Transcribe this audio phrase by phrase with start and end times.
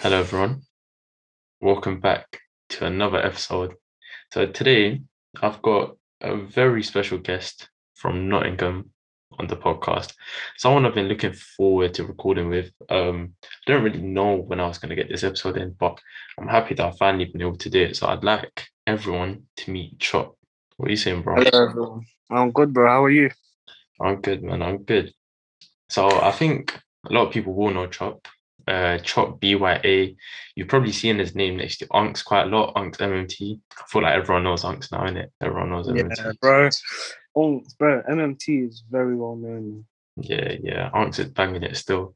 [0.00, 0.62] Hello, everyone.
[1.60, 3.74] Welcome back to another episode.
[4.32, 5.02] So, today
[5.40, 8.90] I've got a very special guest from Nottingham
[9.38, 10.14] on the podcast.
[10.56, 12.72] Someone I've been looking forward to recording with.
[12.88, 16.00] Um, I don't really know when I was going to get this episode in, but
[16.38, 17.96] I'm happy that I've finally been able to do it.
[17.96, 20.36] So, I'd like everyone to meet Chop.
[20.78, 21.36] What are you saying, bro?
[21.36, 22.06] Hello, everyone.
[22.30, 22.88] I'm good, bro.
[22.88, 23.30] How are you?
[24.00, 24.62] I'm good, man.
[24.62, 25.12] I'm good.
[25.90, 28.26] So, I think a lot of people will know Chop
[28.68, 30.14] uh Chop BYA.
[30.54, 33.60] You've probably seen his name next to Unks quite a lot, Unks MMT.
[33.78, 35.28] I feel like everyone knows Unks now, innit?
[35.40, 36.16] Everyone knows MMT.
[36.18, 36.68] Yeah, bro.
[37.34, 39.84] Oh, bro, MMT is very well known.
[40.16, 40.90] Yeah, yeah.
[40.90, 42.14] Unks is banging it still.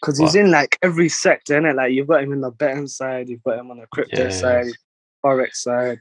[0.00, 1.74] Because he's in like every sector, innit?
[1.74, 4.40] Like you've got him in the betting side, you've got him on the crypto Yes.
[4.40, 4.66] side,
[5.24, 5.98] forex side.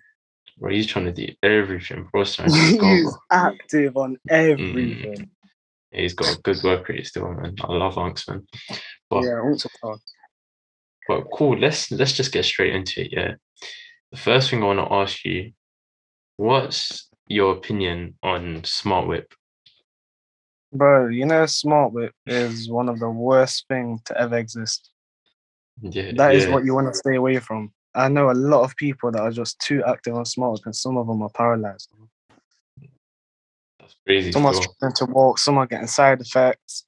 [0.58, 2.24] Bro, he's trying to do everything, bro.
[2.24, 3.12] He's trying to he's go, bro.
[3.32, 5.16] active on everything.
[5.18, 5.39] Yeah,
[5.92, 7.56] He's got a good work rate still, man.
[7.62, 8.48] I love Unks, man.
[9.10, 10.00] But Yeah, also hard.
[11.08, 11.58] but cool.
[11.58, 13.10] Let's let's just get straight into it.
[13.12, 13.34] Yeah.
[14.12, 15.52] The first thing I want to ask you,
[16.38, 19.34] what's your opinion on Smart Whip?
[20.72, 24.92] Bro, you know, Smart Whip is one of the worst things to ever exist.
[25.82, 26.54] Yeah, That is yeah.
[26.54, 27.72] what you want to stay away from.
[27.96, 30.76] I know a lot of people that are just too active on Smart Whip, and
[30.76, 31.92] some of them are paralyzed.
[34.10, 34.32] Crazy.
[34.32, 34.74] Some are still.
[34.74, 36.86] struggling to walk, some are getting side effects.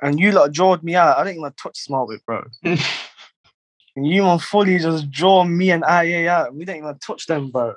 [0.00, 1.18] And you lot drawed me out.
[1.18, 2.44] I didn't even touch Smart Whip, bro.
[3.96, 6.54] And you man fully just draw me and IA out.
[6.54, 7.74] We didn't even touch them, bro.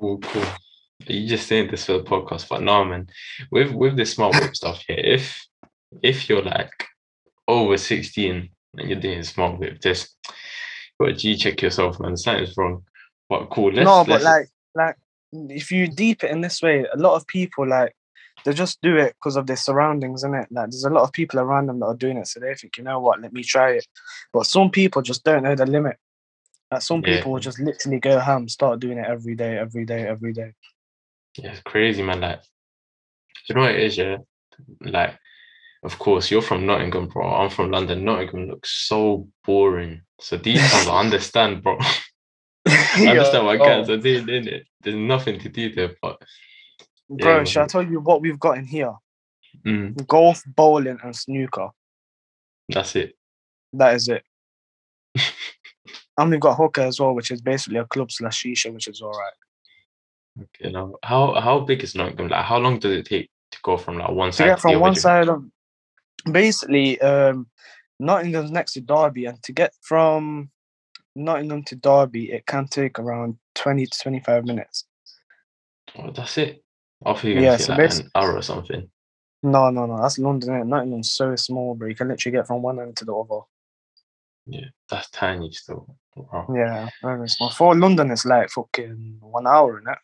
[0.00, 0.44] Cool, cool.
[1.06, 3.06] You just saying this for the podcast, but no, man.
[3.52, 5.46] With with the smart whip stuff here, if
[6.02, 6.72] if you're like
[7.46, 10.16] over sixteen and you're doing smart whip, just
[11.00, 12.16] got to G check yourself, man.
[12.16, 12.82] Something's wrong.
[13.28, 13.70] But cool.
[13.72, 14.96] Let's, no, but let's- like, like
[15.32, 17.94] if you deep it in this way, a lot of people like
[18.44, 20.48] they just do it because of their surroundings, isn't it?
[20.50, 22.76] Like there's a lot of people around them that are doing it, so they think,
[22.76, 23.86] you know what, let me try it.
[24.32, 25.96] But some people just don't know the limit.
[26.70, 27.16] Like some Yeah.
[27.16, 30.52] people will just literally go ham, start doing it every day, every day, every day.
[31.38, 32.20] yeah, it's crazy, man.
[32.20, 32.48] Like, do
[33.48, 34.16] you know what it is, yeah.
[34.80, 35.18] Like,
[35.82, 37.26] of course, you're from Nottingham, bro.
[37.34, 38.04] I'm from London.
[38.04, 40.02] Nottingham looks so boring.
[40.20, 41.78] So these times I understand, bro.
[42.94, 44.66] I understand what guys oh, are doing in it.
[44.82, 46.22] There's nothing to do there, but
[47.08, 48.94] Bro, yeah, shall I tell you what we've got in here?
[49.66, 51.68] mm, Golf, bowling, and snooker.
[52.68, 53.16] that's it.
[53.72, 54.24] That is it.
[56.18, 59.00] and we've got hookah as well, which is basically a club slash shisha, which is
[59.00, 59.32] all right.
[60.42, 62.28] Okay, now how how big is Nottingham?
[62.28, 64.60] Like, how long does it take to go from like one To side get to
[64.62, 65.44] from the one side of
[66.30, 67.46] basically um
[67.98, 70.50] Nottingham's next to Derby, and to get from
[71.14, 74.84] Nottingham to Derby, it can take around 20 to 25 minutes.
[75.98, 76.62] Oh, that's it.
[77.04, 78.90] I thought you were Yeah, so like an hour or something.
[79.42, 80.50] no, no, no, that's London.
[80.50, 80.68] innit?
[80.68, 83.40] Nottingham's so small, but You can literally get from one end to the other.
[84.46, 85.96] Yeah, that's tiny still.
[86.16, 86.52] Wow.
[86.54, 87.50] Yeah, very small.
[87.50, 89.96] For London, it's like fucking one hour, innit?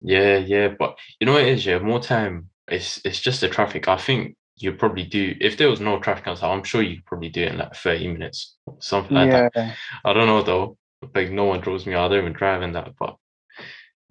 [0.00, 2.50] Yeah, yeah, but you know what it is, yeah, more time.
[2.68, 3.88] It's it's just the traffic.
[3.88, 7.06] I think you probably do if there was no traffic outside, I'm sure you could
[7.06, 9.76] probably do it in like 30 minutes, something like that.
[10.04, 10.76] I don't know though.
[11.14, 12.06] Like no one draws me out.
[12.06, 13.16] I don't even drive in that, but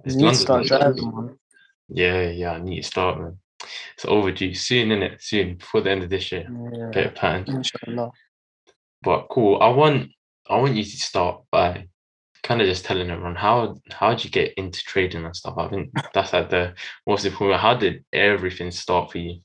[0.03, 1.39] it's you need to start driving, man.
[1.89, 3.37] Yeah, yeah, I need to start, man.
[3.95, 4.53] It's overdue.
[4.53, 5.21] Soon, innit?
[5.21, 6.47] Soon, before the end of this year.
[6.73, 7.55] Yeah, Bit of pattern.
[7.55, 8.11] inshallah.
[9.03, 9.59] But cool.
[9.61, 10.11] I want
[10.49, 11.87] I want you to start by
[12.43, 15.55] kind of just telling everyone how how did you get into trading and stuff.
[15.57, 16.73] I think that's like the
[17.07, 17.61] most important.
[17.61, 19.41] How did everything start for you?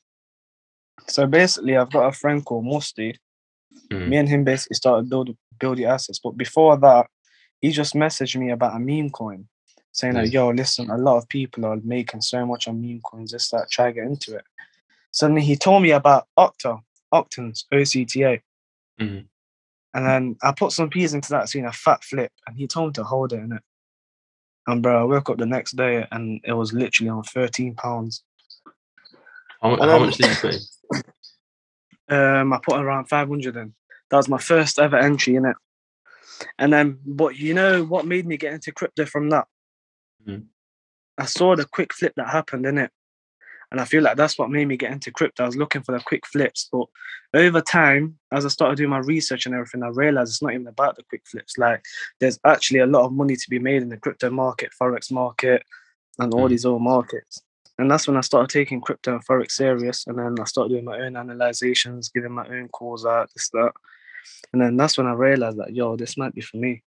[1.09, 3.19] So basically, I've got a friend called Musty.
[3.91, 4.09] Mm.
[4.09, 6.19] Me and him basically started build building assets.
[6.23, 7.07] But before that,
[7.61, 9.49] he just messaged me about a meme coin,
[9.93, 10.33] saying like, Mm.
[10.33, 13.31] "Yo, listen, a lot of people are making so much on meme coins.
[13.31, 14.45] Just like try to get into it."
[15.13, 16.81] Suddenly, he told me about Octa,
[17.13, 18.43] Octans, OCTA,
[19.01, 19.27] Mhm.
[19.95, 22.89] and then I put some peas into that, seeing a fat flip, and he told
[22.89, 23.63] me to hold it in it.
[24.67, 28.25] And bro, I woke up the next day and it was literally on thirteen pounds.
[29.71, 30.61] How, how then- much did you put in?
[32.09, 33.75] Um, I put around 500 in.
[34.11, 35.57] That was my first ever entry in it.
[36.59, 39.47] And then, but you know what made me get into crypto from that?
[40.25, 40.45] Mm.
[41.19, 42.93] I saw the quick flip that happened in it.
[43.73, 45.43] And I feel like that's what made me get into crypto.
[45.43, 46.69] I was looking for the quick flips.
[46.71, 46.87] But
[47.35, 50.69] over time, as I started doing my research and everything, I realized it's not even
[50.69, 51.59] about the quick flips.
[51.59, 51.83] Like,
[52.21, 55.65] there's actually a lot of money to be made in the crypto market, Forex market,
[56.21, 56.51] and all Mm.
[56.51, 57.43] these other markets.
[57.79, 60.07] And that's when I started taking crypto and Forex serious.
[60.07, 63.73] And then I started doing my own analyzations, giving my own calls out, this, that.
[64.53, 66.83] And then that's when I realized that, yo, this might be for me.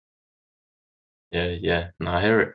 [1.31, 1.89] Yeah, yeah.
[2.01, 2.55] No, I hear it.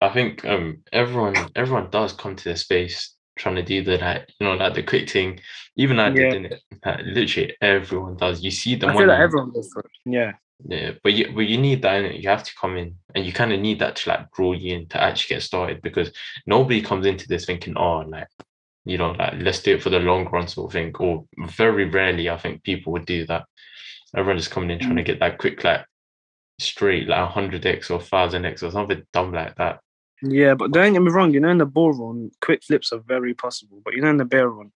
[0.00, 4.28] I think um everyone everyone does come to the space trying to do the like,
[4.38, 5.40] you know, like the quick thing.
[5.76, 6.30] Even I Yeah.
[6.30, 6.62] did it.
[6.84, 8.44] Like, literally everyone does.
[8.44, 8.98] You see the I money.
[9.00, 9.90] feel like everyone for it.
[10.04, 10.32] Yeah.
[10.64, 12.14] Yeah, but you but you need that.
[12.14, 14.76] You have to come in, and you kind of need that to like draw you
[14.76, 16.12] in to actually get started because
[16.46, 18.28] nobody comes into this thinking, oh, like
[18.84, 20.92] you know, like let's do it for the long run sort of thing.
[20.98, 23.44] Or very rarely, I think people would do that.
[24.16, 25.06] Everyone is coming in trying to mm.
[25.06, 25.84] get that quick like
[26.60, 29.80] straight like hundred x or thousand x or something dumb like that.
[30.22, 33.00] Yeah, but don't get me wrong, you know, in the bull run, quick flips are
[33.00, 33.80] very possible.
[33.84, 34.70] But you know, in the bear run,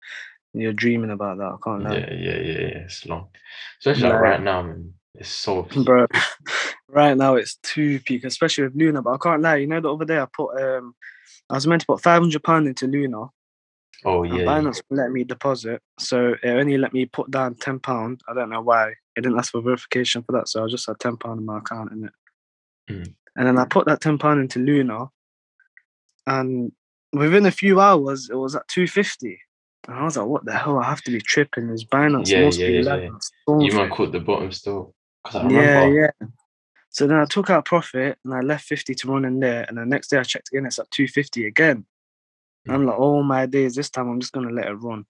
[0.53, 1.43] you're dreaming about that.
[1.43, 1.97] I can't lie.
[1.97, 2.83] Yeah, yeah, yeah, yeah.
[2.85, 3.27] It's long,
[3.79, 4.93] especially like Like- right now, man.
[5.15, 5.85] It's so peak.
[5.85, 6.07] Bro,
[6.87, 9.01] right now it's too peak, especially with Luna.
[9.01, 10.95] But I can't lie, you know, the other day I put um
[11.49, 13.25] I was meant to put five hundred pound into Luna.
[14.05, 14.71] Oh and yeah, yeah.
[14.89, 18.21] Let me deposit, so it only let me put down ten pound.
[18.27, 18.89] I don't know why.
[19.15, 21.59] It didn't ask for verification for that, so I just had ten pound in my
[21.59, 22.13] account in it.
[22.89, 23.13] Mm.
[23.35, 25.09] And then I put that ten pound into Luna,
[26.27, 26.71] and
[27.13, 29.39] within a few hours it was at two fifty.
[29.87, 30.79] And I was like, "What the hell?
[30.79, 31.67] I have to be tripping.
[31.67, 34.95] This Binance Yeah, must yeah, be yeah, lagging You might caught the bottom still.
[35.33, 36.09] Yeah, yeah.
[36.89, 39.65] So then I took out profit and I left 50 to run in there.
[39.67, 41.85] And the next day I checked again, it's at 250 again.
[42.69, 45.05] I'm like, oh my days, this time I'm just gonna let it run.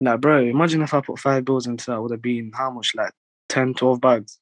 [0.00, 2.92] Like, bro, imagine if I put five bills into that, would have been how much?
[2.94, 3.12] Like
[3.48, 4.38] 10, 12 bags.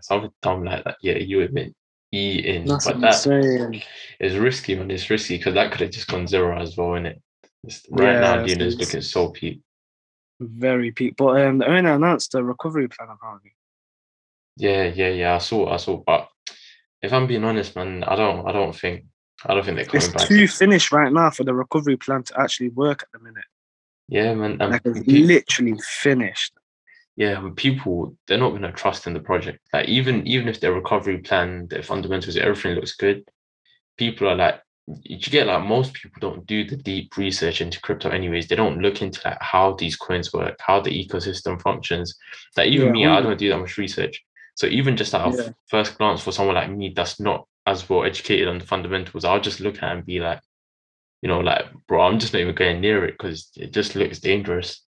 [0.00, 0.96] something dumb like that.
[1.02, 1.74] Yeah, you admit
[2.10, 3.82] eating, That's but that saying.
[4.20, 4.90] is risky, man.
[4.90, 7.20] It's risky because that could have just gone zero as well, innit?
[7.64, 9.60] It's, right now, Yeah, Luna's it's- looking so peak.
[10.40, 11.14] Very peak.
[11.16, 13.54] But um, the owner announced the recovery plan apparently.
[14.56, 15.34] Yeah, yeah, yeah.
[15.34, 15.96] I saw, I saw.
[16.04, 16.28] But
[17.02, 19.04] if I'm being honest, man, I don't, I don't think,
[19.44, 20.28] I don't think they're coming It's back.
[20.28, 23.44] too finished right now for the recovery plan to actually work at the minute.
[24.08, 24.58] Yeah, man.
[24.60, 26.52] And Like, it's literally finished.
[27.16, 29.58] yeah, people they're not gonna trust in the project.
[29.72, 33.24] Like even even if their recovery plan, their fundamentals, everything looks good,
[33.96, 38.10] people are like, you get like most people don't do the deep research into crypto
[38.10, 38.46] anyways.
[38.48, 42.14] They don't look into like how these coins work, how the ecosystem functions.
[42.56, 44.22] Like even Yeah, me, I don't do that much research.
[44.54, 45.50] So even just of Yeah.
[45.68, 49.40] first glance for someone like me that's not as well educated on the fundamentals, I'll
[49.40, 50.40] just look at it and be like,
[51.22, 54.20] you know, like, bro, I'm just not even going near it because it just looks
[54.20, 54.82] dangerous.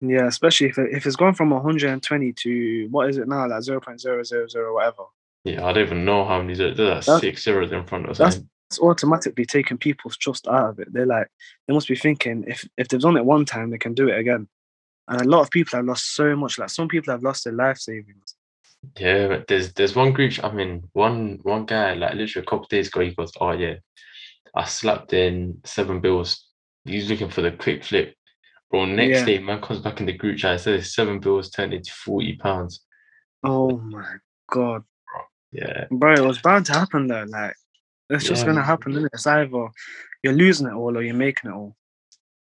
[0.00, 3.60] Yeah, especially if, it, if it's gone from 120 to what is it now, like
[3.62, 5.02] 0.000 whatever.
[5.44, 6.76] Yeah, I don't even know how many zeros.
[6.76, 8.48] There's like That's- six zeros in front of that's- something.
[8.70, 10.90] It's automatically taking people's trust out of it.
[10.94, 11.28] They're like,
[11.68, 14.18] they must be thinking if if they've done it one time, they can do it
[14.18, 14.48] again.
[15.08, 16.58] And a lot of people have lost so much.
[16.58, 18.34] Like some people have lost their life savings.
[18.98, 20.32] Yeah, but there's there's one group.
[20.42, 23.76] I mean, one one guy like literally a couple days ago, he goes, "Oh yeah,
[24.54, 26.48] I slapped in seven bills."
[26.84, 28.14] He's looking for the quick flip.
[28.70, 29.24] Bro, next Yeah.
[29.26, 30.60] day, man comes back in the group chat.
[30.60, 32.84] Says seven bills turned into forty pounds.
[33.44, 34.16] Oh my
[34.50, 34.82] god,
[35.52, 36.14] Yeah, bro!
[36.14, 37.24] It was bound to happen though.
[37.28, 37.54] Like
[38.10, 38.92] it's just Yeah, gonna happen.
[38.92, 39.10] Isn't it?
[39.14, 39.68] It's either
[40.22, 41.76] you're losing it all or you're making it all.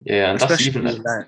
[0.02, 1.26] yeah, and that's even like like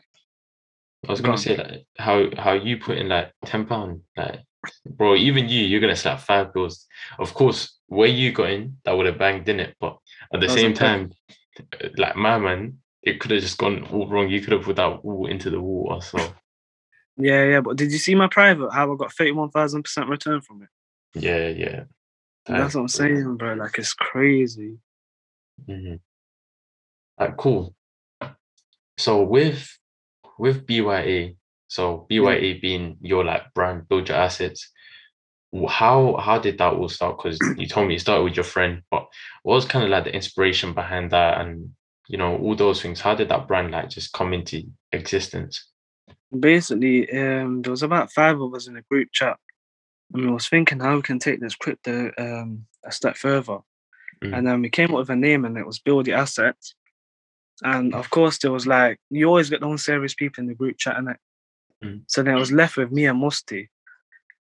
[1.09, 4.41] I was gonna say like how how you put in like ten pound, like
[4.87, 6.87] bro, even you, you're gonna slap five bills.
[7.19, 9.99] Of course, where you got in, that would have banged in it, but
[10.33, 11.13] at the That was a same time,
[11.59, 14.29] uh, like my man, it could have just gone all wrong.
[14.29, 16.01] You could have put that all into the water.
[16.01, 16.19] So
[17.17, 17.61] yeah, yeah.
[17.61, 18.71] But did you see my private?
[18.73, 20.69] How I got thirty one thousand percent return from it.
[21.15, 21.85] yeah, yeah.
[22.47, 23.55] That's what I'm saying, bro.
[23.55, 24.79] Like it's crazy.
[25.67, 25.95] hmm
[27.19, 27.75] Like cool.
[28.99, 29.79] So with
[30.39, 31.37] with BYA,
[31.73, 34.71] so BYA being your like brand, build your assets.
[35.69, 37.17] How how did that all start?
[37.17, 39.07] Because you told me it started with your friend, but
[39.43, 41.71] what was kind of like the inspiration behind that, and
[42.09, 43.01] you know all those things?
[43.01, 45.67] How did that brand like just come into existence?
[46.39, 49.39] Basically, um, there was about five of us in a group chat,
[50.13, 53.61] and we was thinking how we can take this crypto um a step further.
[54.23, 54.37] Mm.
[54.37, 56.75] And then we came up with a name, and it was Build Your Assets.
[57.63, 60.77] And of course, there was like you always get the unserious people in the group
[60.77, 61.17] chat, and
[61.83, 62.03] Mm.
[62.07, 63.71] so then it was left with me and Musty.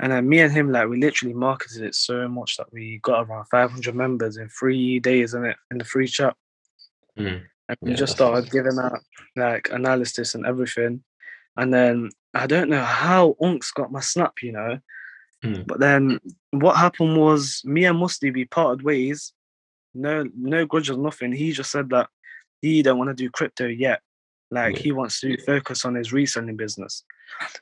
[0.01, 3.29] And then me and him, like, we literally marketed it so much that we got
[3.29, 6.35] around 500 members in three days in it in the free chat.
[7.19, 7.43] Mm.
[7.69, 8.99] And we Yeah, just started giving out
[9.37, 11.05] like analysis and everything.
[11.57, 14.79] And then I don't know how Unks got my snap, you know.
[15.45, 15.67] Mm.
[15.67, 16.19] But then
[16.51, 19.33] what happened was me and Musty we parted ways.
[19.95, 21.33] No, no grudges, nothing.
[21.33, 22.09] He just said that
[22.61, 24.01] he don't want to do crypto yet.
[24.51, 24.83] Like Yeah.
[24.83, 27.05] he wants to focus on his reselling business.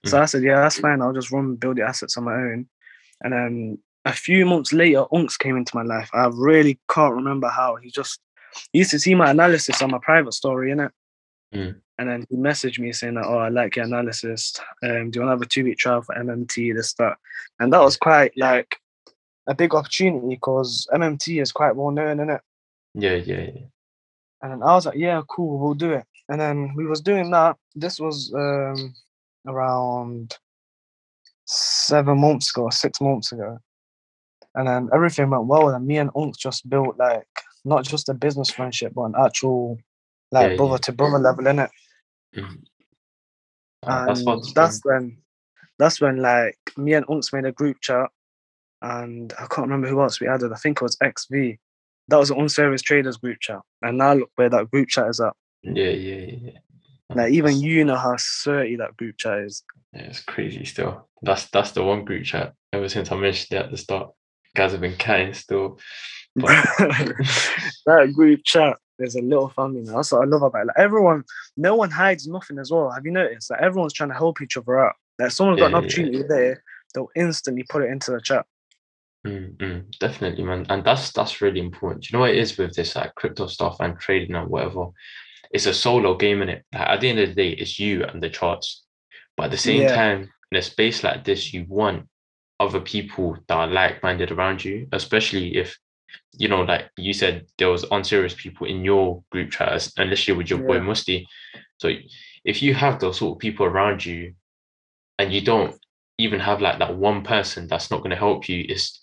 [0.05, 1.03] So I said, yeah, that's fine.
[1.03, 2.69] I'll just run and build the assets on my own.
[3.23, 6.11] And then a few months later, Unks came into my life.
[6.13, 7.77] I really can't remember how.
[7.77, 8.21] He just
[8.73, 10.91] he used to see my analysis on my private story, innit?
[11.55, 11.81] Mm.
[11.99, 14.55] And then he messaged me saying that, oh, I like your analysis.
[14.83, 17.19] Um, do you want to have a two week trial for MMT, this, that?
[17.59, 18.77] And that was quite like
[19.47, 22.41] a big opportunity because MMT is quite well known, innit?
[22.95, 23.67] Yeah, yeah, yeah.
[24.43, 26.05] And I was like, yeah, cool, we'll do it.
[26.29, 27.57] And then we was doing that.
[27.75, 28.95] This was um,
[29.47, 30.37] around
[31.47, 33.59] seven months ago, six months ago.
[34.55, 35.69] And then everything went well.
[35.69, 37.27] And me and Unks just built like
[37.65, 39.79] not just a business friendship, but an actual
[40.33, 40.79] like Yeah, brother yeah.
[40.79, 41.71] to brother level in it.
[42.35, 45.19] And that's that's, when
[45.79, 48.11] that's when like me and Unks made a group chat
[48.83, 50.53] and I can't remember who else we added.
[50.53, 51.59] I think it was XV.
[52.09, 53.61] That was an unserious traders group chat.
[53.83, 55.35] And now look where that group chat is at.
[55.63, 56.59] yeah, yeah, yeah.
[57.11, 57.23] Yeah.
[57.23, 59.63] Like even you know how dirty that group chat is.
[59.93, 61.09] Yeah, it's crazy still.
[61.23, 64.11] That's that's the one group chat ever since I mentioned it at the start.
[64.55, 65.79] Guys have been catting still.
[66.37, 66.49] But
[67.87, 69.97] that group chat there's a little family now.
[69.97, 70.67] That's what I love about it.
[70.67, 71.25] Like everyone,
[71.57, 72.91] no one hides nothing as well.
[72.91, 73.51] Have you noticed?
[73.51, 74.95] Like everyone's trying to help each other out.
[75.19, 75.79] Like someone's got Yeah, an yeah.
[75.79, 76.63] opportunity there,
[76.95, 78.45] they'll instantly put it into the chat.
[79.27, 82.11] Mm, mm, definitely, man, and that's that's really important.
[82.11, 84.87] You know what it is with this like crypto stuff and trading and whatever.
[85.51, 86.65] It's a solo game in it.
[86.73, 88.85] Like, at the end of the day, it's you and the charts.
[89.37, 89.95] But at the same Yeah.
[89.95, 92.09] time, in a space like this, you want
[92.59, 95.79] other people that are like-minded around you, especially if
[96.33, 100.51] you know, like you said, there was unserious people in your group chat, unless with
[100.51, 100.81] your boy Yeah.
[100.81, 101.29] Musty.
[101.79, 101.93] So
[102.45, 104.35] if you have those sort of people around you,
[105.19, 105.79] and you don't
[106.19, 109.03] even have like that one person that's not going to help you, it's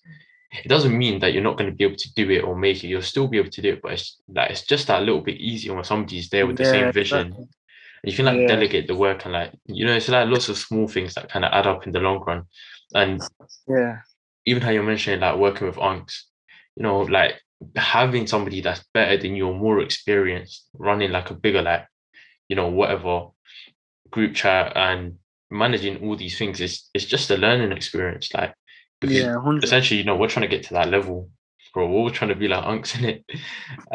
[0.52, 2.84] it doesn't mean that you're not going to be able to do it or make
[2.84, 2.88] it.
[2.88, 5.38] You'll still be able to do it, but it's like it's just that little bit
[5.38, 7.28] easier when somebody's there with the same vision.
[7.28, 7.48] exactly.
[8.04, 8.48] You can like Yeah.
[8.48, 11.44] delegate the work and like you know, it's like lots of small things that kind
[11.44, 12.44] of add up in the long run.
[12.94, 13.22] And
[13.68, 13.98] Yeah.
[14.46, 16.22] even how you're mentioning like working with unks,
[16.76, 17.42] you know, like
[17.76, 21.88] having somebody that's better than you or more experienced running like a bigger like,
[22.48, 23.28] you know, whatever
[24.12, 25.16] group chat and
[25.50, 28.34] managing all these things is it's just a learning experience.
[28.34, 28.54] Like
[29.00, 29.64] because Yeah, hundred.
[29.64, 31.30] essentially, you know, we're trying to get to that level,
[31.74, 31.88] bro.
[31.88, 33.26] We're all trying to be like unks in it.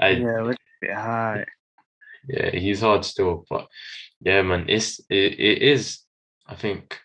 [0.00, 1.44] And Yeah, we're a bit high.
[2.28, 3.68] yeah, he's hard still, but
[4.20, 6.00] yeah, man, it's it, it is.
[6.46, 6.98] I think,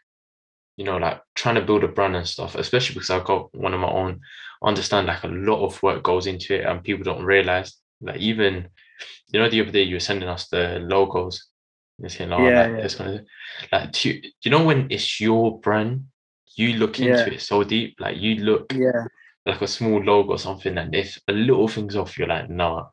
[0.78, 3.74] you know, like trying to build a brand and stuff, especially because I've got one
[3.74, 4.20] of my own.
[4.62, 7.78] I understand like a lot of work goes into it, and people don't realize.
[8.02, 8.70] Like even,
[9.30, 11.48] you know, the other day you were sending us the logos.
[12.00, 12.82] You're saying, oh, Yeah, like yeah.
[12.84, 13.00] this
[13.72, 16.06] like, do you, you know, when it's your brand,
[16.58, 17.34] you look into Yeah.
[17.36, 17.96] it so deep.
[18.00, 19.06] Like you look Yeah,
[19.46, 22.88] like a small logo or something, and if a little thing's off, you're like, nah.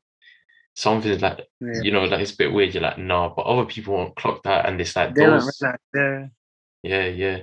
[0.77, 1.81] Something's like yeah.
[1.83, 2.75] you know, like it's a bit weird.
[2.75, 5.63] You're like, nah, but other people won't clock that, and it's like They those.
[5.95, 6.27] Yeah,
[6.83, 7.39] yeah, yeah,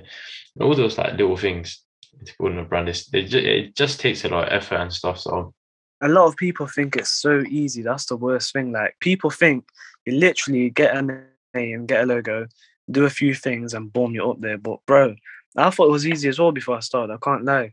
[0.60, 1.82] all those like little things
[2.24, 2.88] to building a brand.
[2.88, 5.18] It's, it, it just takes a lot of effort and stuff.
[5.18, 5.54] So
[6.02, 7.82] a lot of people think it's so easy.
[7.82, 8.70] That's the worst thing.
[8.72, 9.64] Like people think
[10.04, 11.24] you literally get a
[11.54, 12.46] name, get a logo,
[12.90, 14.58] do a few things, and boom, you're up there.
[14.58, 15.16] But bro,
[15.56, 17.12] I thought it was easy as well before I started.
[17.12, 17.72] I can't lie.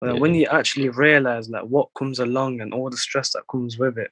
[0.00, 3.46] But then when you actually realize like what comes along and all the stress that
[3.50, 4.10] comes with it,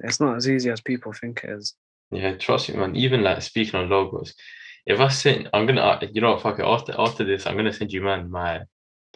[0.00, 1.74] it's not as easy as people think it is.
[2.10, 2.94] yeah, trust me, man.
[2.94, 4.34] Even like speaking on logos,
[4.86, 6.64] if I send, I'm gonna, uh, you know, what, fuck it.
[6.64, 8.60] After after this, I'm gonna send you, man, my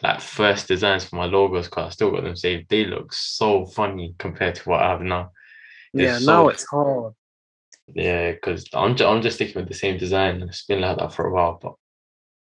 [0.01, 2.69] like first designs for my logos because I still got them saved.
[2.69, 5.31] They look so funny compared to what I have now.
[5.93, 7.13] It's yeah, so- now it's hard.
[7.93, 10.97] Yeah, because I'm just I'm just sticking with the same design and it's been like
[10.97, 11.59] that for a while.
[11.61, 11.73] But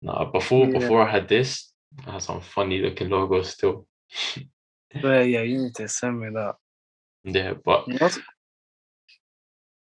[0.05, 0.77] no, before Yeah.
[0.79, 1.73] before I had this,
[2.07, 3.87] I had some funny looking logos still.
[5.01, 6.55] But yeah, you need to send me that.
[7.25, 8.19] Yeah, but What's-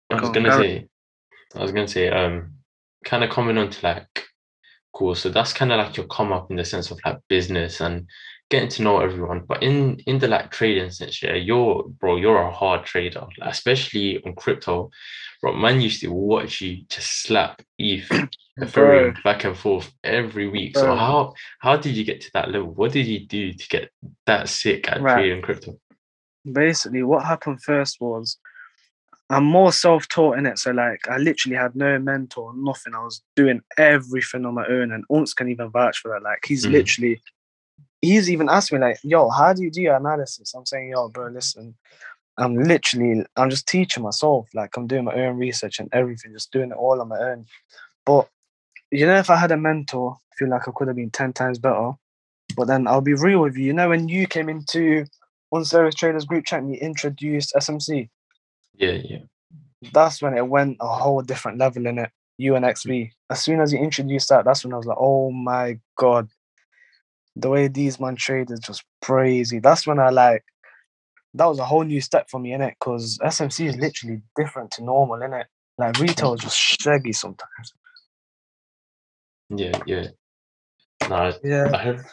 [0.09, 0.87] I was Go gonna say,
[1.55, 2.53] I was gonna say, um,
[3.05, 4.25] kind of coming on to like,
[4.93, 5.13] cool.
[5.13, 8.07] So that's kind of like your come up in the sense of like business and
[8.49, 9.41] getting to know everyone.
[9.47, 13.49] But in in the like trading sense, yeah, you're bro, you're a hard trader, like,
[13.51, 14.89] especially on crypto.
[15.41, 18.09] Bro, man used to watch you just slap ETH,
[18.59, 20.75] Ethereum back and forth every week.
[20.75, 22.71] So how how did you get to that level?
[22.71, 23.91] What did you do to get
[24.25, 25.13] that sick at Right.
[25.13, 25.79] trading crypto?
[26.53, 28.37] basically what happened first was
[29.29, 30.57] I'm more self-taught in it.
[30.57, 32.95] So like I literally had no mentor, nothing.
[32.95, 36.23] I was doing everything on my own and Unks can even vouch for that.
[36.23, 36.71] Like he's Mhm.
[36.71, 37.21] literally
[38.01, 40.53] he's even asked me like, yo, how do you do your analysis?
[40.53, 41.75] I'm saying, yo, bro, listen.
[42.37, 44.47] I'm literally I'm just teaching myself.
[44.53, 47.45] Like I'm doing my own research and everything, just doing it all on my own.
[48.05, 48.29] But
[48.91, 51.33] you know, if I had a mentor, I feel like I could have been 10
[51.33, 51.91] times better.
[52.55, 53.65] But then I'll be real with you.
[53.65, 55.05] You know, when you came into
[55.51, 58.09] Unserious Traders group chat and you introduced SMC,
[58.75, 59.19] Yeah, yeah.
[59.91, 62.11] that's when it went a whole different level in it.
[62.37, 62.89] You and XV.
[62.89, 63.11] Mm.
[63.31, 66.29] As soon as you introduced that, that's when I was like, oh my god,
[67.35, 69.59] the way these man trade is just crazy.
[69.59, 70.43] That's when I like
[71.33, 74.71] that was a whole new step for me in it because SMC is literally different
[74.71, 75.47] to normal in it.
[75.77, 77.73] Like retail is just shaggy sometimes.
[79.49, 80.07] Yeah, yeah.
[81.09, 81.71] No, Yeah.
[81.73, 82.05] I hear,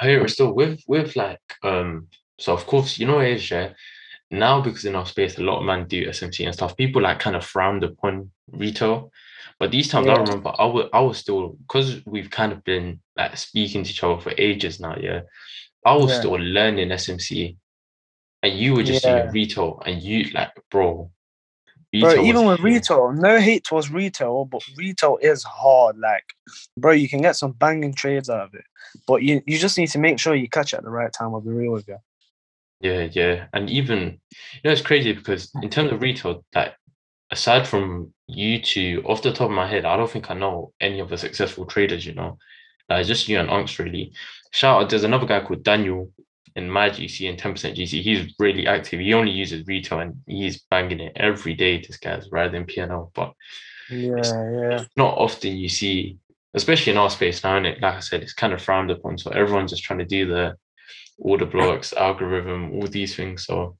[0.00, 2.08] I hear it still with with like um.
[2.40, 3.72] So of course, you know it is, yeah.
[4.30, 7.20] now because in our space a lot of men do SMC and stuff, people like
[7.20, 9.12] kind of frowned upon retail.
[9.60, 13.00] But these times I remember I was I was still because we've kind of been
[13.16, 15.20] like speaking to each other for ages now, yeah.
[15.84, 16.18] I was Yeah.
[16.20, 17.56] still learning SMC
[18.42, 19.20] and you were just Yeah.
[19.22, 21.10] doing retail and you like bro.
[22.00, 25.96] Bro, even with retail, no hate towards retail, but retail is hard.
[25.96, 26.24] Like,
[26.76, 28.64] bro, you can get some banging trades out of it,
[29.06, 31.32] but you, you just need to make sure you catch it at the right time.
[31.34, 31.98] I'll be real with you.
[32.80, 33.46] Yeah, yeah.
[33.52, 36.74] And even, you know, it's crazy because in terms of retail, like
[37.30, 40.72] aside from you two, off the top of my head, I don't think I know
[40.80, 42.38] any of the successful traders, you know.
[42.88, 44.12] Like just you and Unks really.
[44.54, 46.12] Shout out, there's another guy called Daniel
[46.54, 48.02] in my GC and 10% GC.
[48.02, 49.00] He's really active.
[49.00, 53.10] He only uses retail and he's banging it every day, this guy's rather than PNL.
[53.14, 53.32] But
[53.90, 54.84] Yeah, yeah.
[54.96, 56.18] not often you see,
[56.54, 59.18] especially in our space now, and it like I said, it's kind of frowned upon.
[59.18, 60.56] So everyone's just trying to do the
[61.18, 63.46] order blocks, algorithm, all these things.
[63.46, 63.76] So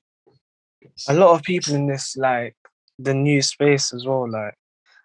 [1.08, 2.56] A lot of people in this, like,
[2.98, 4.28] the new space as well.
[4.28, 4.54] Like,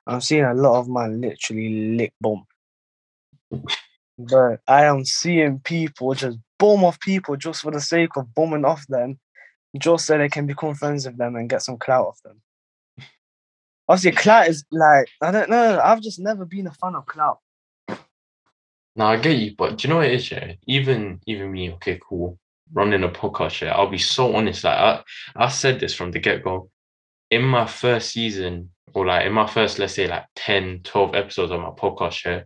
[0.08, 2.48] I'm seeing a lot of man literally lick bomb.
[4.20, 8.66] But I am seeing people just bomb off people just for the sake of bombing
[8.66, 9.18] off them,
[9.78, 12.42] just so they can become friends with them and get some clout off them.
[13.88, 15.80] Obviously, clout is like I don't know.
[15.82, 17.40] I've just never been a fan of clout.
[18.96, 20.54] No, I get you, but do you know what it is, yeah?
[20.68, 22.38] Even even me, okay, cool.
[22.74, 23.72] Running a podcast, yeah.
[23.72, 24.66] I'll be so honest.
[24.66, 25.02] Like I,
[25.38, 26.70] I said this from the get-go.
[27.32, 31.52] In my first season, or like in my first, let's say like 10, 12 episodes
[31.52, 32.42] of my podcast, yeah,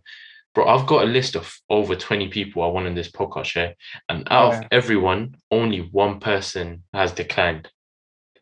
[0.54, 3.72] bro, I've got a list of over 20 people I want in this podcast, yeah.
[4.08, 4.58] And out Yeah.
[4.60, 7.70] of everyone, only one person has declined.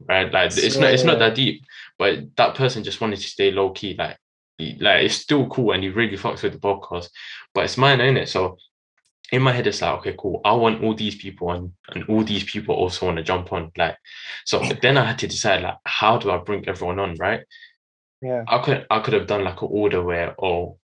[0.09, 0.33] Right?
[0.33, 1.65] Like it's not it's not that deep,
[1.99, 3.95] but that person just wanted to stay low key.
[3.97, 4.19] Like,
[4.59, 7.09] like it's still cool and he really fucks with the podcast
[7.55, 8.29] but it's mine, ain't it?
[8.29, 8.59] So
[9.31, 10.41] in my head, it's like, okay, cool.
[10.45, 13.73] I want all these people on, and all these people also want to jump on.
[13.77, 13.97] Like,
[14.45, 17.41] so then I had to decide, like, how do I bring everyone on, right?
[18.21, 20.79] Yeah, I could, I could have done like an order where, oh,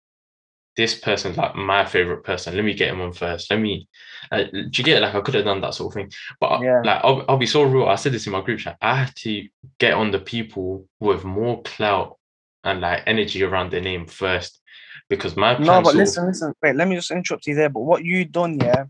[0.77, 2.57] this person's like my favorite person.
[2.57, 3.51] Let me get him on first.
[3.51, 3.89] Let me,
[4.33, 5.01] uh, do you get it?
[5.03, 6.13] Like, I could have done that sort of thing.
[6.41, 6.81] But I- Yeah.
[6.85, 7.87] like, I'll, I'll be so real.
[7.89, 8.77] I said this in my group chat.
[8.83, 12.19] I had to get on the people with more clout
[12.65, 14.61] and like energy around their name first.
[15.09, 16.55] Because my no, but sort of- listen, listen.
[16.63, 17.69] Wait, let me just interrupt you there.
[17.69, 18.85] But what you done, yeah,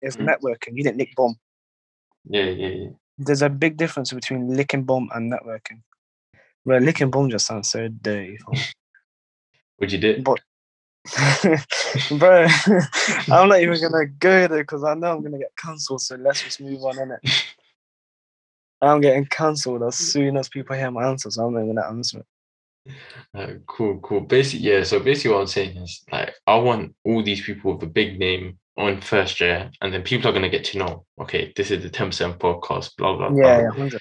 [0.00, 0.28] is Mm.
[0.28, 0.74] networking.
[0.76, 1.36] You didn't lick bomb.
[2.28, 2.88] yeah, yeah, yeah.
[3.18, 5.80] There's a big difference between licking bomb and networking.
[6.64, 8.38] Bro, licking bomb just sounds so dirty.
[9.80, 10.22] Would you do?
[10.22, 10.38] But
[12.18, 12.46] bro,
[13.32, 16.02] I'm not even gonna go there because I know I'm gonna get cancelled.
[16.02, 17.44] So let's just move on, innit?
[18.82, 22.20] I'm getting cancelled as soon as people hear my answer, so I'm not gonna answer
[22.20, 22.26] it.
[23.34, 24.20] Uh, cool, cool.
[24.20, 24.82] Basically, yeah.
[24.82, 28.18] So basically, what I'm saying is, like, I want all these people with a big
[28.18, 31.82] name on first year, and then people are gonna get to know, okay, this is
[31.82, 33.30] the ten percent podcast, blah blah.
[33.30, 33.38] blah.
[33.38, 34.00] Yeah, yeah, hundred.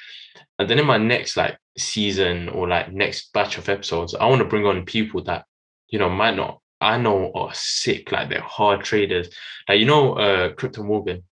[0.59, 4.39] And then in my next like season or like next batch of episodes, I want
[4.39, 5.45] to bring on people that
[5.89, 9.29] you know might not I know are sick, like they're hard traders,
[9.67, 11.23] like you know, uh, Crypto Morgan.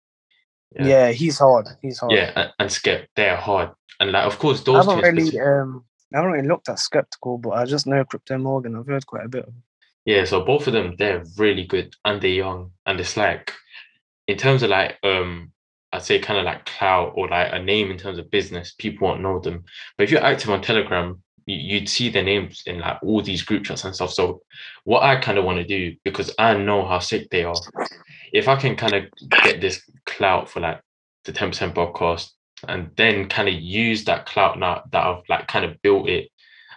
[0.71, 0.87] Yeah.
[0.87, 1.11] Yeah.
[1.11, 1.67] he's hard.
[1.81, 2.13] He's hard.
[2.13, 4.91] Yeah, and, and Skep, they're hard, and like of course those two.
[4.91, 8.37] haven't really, speci- um, I haven't really looked at skeptical, but I just know Crypto
[8.37, 8.75] Morgan.
[8.75, 9.49] I've heard quite a bit of.
[9.49, 9.63] him.
[10.05, 12.71] Yeah, so both of them, they're really good and they're young.
[12.85, 13.53] And it's like,
[14.27, 15.51] in terms of like, um,
[15.93, 19.07] I'd say kind of like clout or like a name in terms of business, people
[19.07, 19.63] won't know them.
[19.97, 23.63] But if you're active on Telegram, you'd see their names in like all these group
[23.65, 24.13] chats and stuff.
[24.13, 24.41] So
[24.83, 27.55] what I kind of want to do, because I know how sick they are,
[28.31, 29.03] if I can kind of
[29.43, 30.81] get this clout for like
[31.25, 32.29] the 10% podcast
[32.67, 36.29] and then kind of use that clout now that I've like kind of built it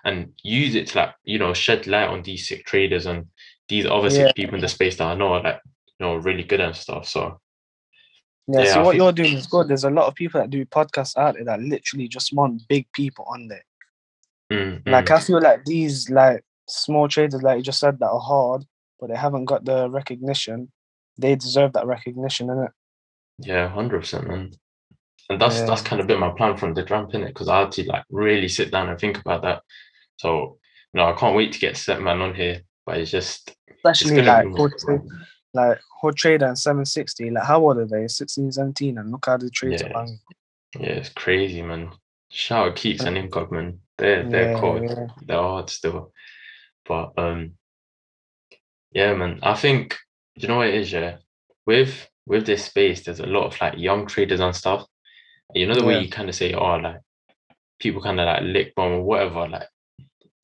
[0.05, 3.27] and use it to like you know shed light on these sick traders and
[3.69, 4.27] these other Yeah.
[4.29, 6.75] sick people in the space that I know are like you know really good and
[6.77, 7.09] stuff.
[7.09, 7.41] So
[8.49, 9.67] Yeah, Yeah, so I what think- you're doing is good.
[9.69, 12.87] There's a lot of people that do podcasts out there that literally just want big
[12.93, 13.65] people on there.
[14.53, 18.21] Mm, Like I feel like these like small traders, like you just said, that are
[18.21, 18.65] hard,
[19.01, 20.71] but they haven't got the recognition.
[21.19, 22.71] They deserve that recognition, innit?
[23.39, 24.53] yeah, hundred percent, man.
[25.29, 27.61] And that's that's kind of been my plan from the jump in it because I
[27.61, 29.63] had to like really sit down and think about that.
[30.19, 30.59] So
[30.93, 34.17] you know, I can't wait to get set man on here, but it's just Especially
[34.17, 35.03] gonna like Hood
[35.53, 37.31] like Hood Trader and 760.
[37.31, 38.07] Like how old are they?
[38.07, 40.07] 16, 17, and look how the trades Yeah.
[40.79, 41.91] yeah, it's crazy, man.
[42.31, 43.81] Shout out Keeks and Incog, man.
[43.99, 44.83] They're they're Yeah, cold.
[44.83, 45.07] yeah.
[45.25, 46.13] they're hard still.
[46.85, 47.53] But um
[48.93, 49.41] yeah, man.
[49.43, 49.97] I think
[50.35, 51.19] you know what it is, yeah.
[51.67, 54.87] With with this space, there's a lot of like young traders and stuff.
[55.55, 57.01] You know the way you kind of say, oh, like
[57.79, 59.49] people kind of like lick bomb or whatever.
[59.49, 59.69] Like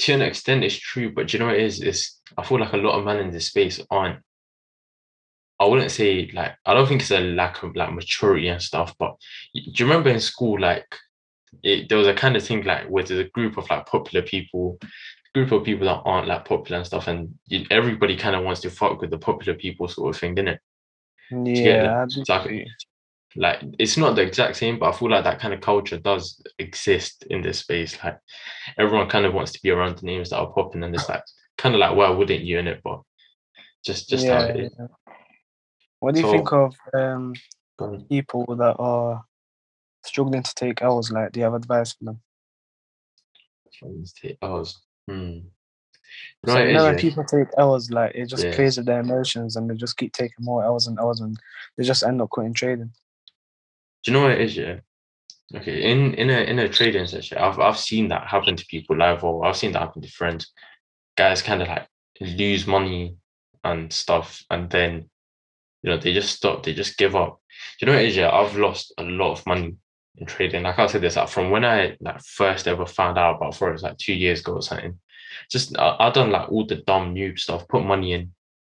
[0.00, 1.80] to an extent, it's true, but you know what it is?
[1.80, 4.20] It's I feel like a lot of men in this space aren't.
[5.60, 8.94] I wouldn't say like I don't think it's a lack of like maturity and stuff,
[8.98, 9.16] but
[9.54, 10.86] do you remember in school like
[11.62, 14.24] it, there was a kind of thing like where there's a group of like popular
[14.24, 14.78] people,
[15.34, 18.60] group of people that aren't like popular and stuff, and you, everybody kind of wants
[18.62, 20.60] to fuck with the popular people sort of thing, didn't it?
[21.30, 22.66] Yeah, it's like,
[23.36, 26.42] like it's not the exact same, but I feel like that kind of culture does
[26.58, 27.96] exist in this space.
[28.04, 28.18] Like
[28.78, 31.22] everyone kind of wants to be around the names that are popping, and it's like
[31.58, 32.80] kind of like why wouldn't you in it?
[32.84, 33.00] But
[33.84, 34.74] just just how it is.
[34.78, 34.86] yeah.
[36.00, 37.34] What do you So- think of um,
[38.10, 39.24] people that are
[40.04, 41.10] struggling to take L's?
[41.10, 42.20] Like, do you have advice for them?
[43.78, 44.82] Friends take L's.
[45.08, 45.38] Hmm.
[46.44, 48.54] So know what it you know when people take L's, like it just Yeah.
[48.54, 51.38] plays with their emotions, and they just keep taking more L's and L's, and
[51.76, 52.92] they just end up quitting trading.
[54.04, 54.56] Do you know what it is?
[54.56, 54.80] Yeah.
[55.54, 55.90] Okay.
[55.90, 59.24] In in a in a trading session, I've I've seen that happen to people live,
[59.24, 60.52] or I've seen that happen to friends.
[61.16, 61.86] Guys kind of like
[62.20, 63.16] lose money
[63.64, 65.08] and stuff, and then
[65.82, 66.62] you know they just stop.
[66.62, 67.40] They just give up.
[67.78, 68.16] Do you know what it is?
[68.16, 68.30] Yeah.
[68.30, 69.76] I've lost a lot of money
[70.16, 70.62] in trading.
[70.62, 73.82] Like I said this, like from when I like first ever found out about forex,
[73.82, 74.98] like two years ago or something.
[75.50, 77.66] Just I, I done like all the dumb noob stuff.
[77.68, 78.32] Put money in,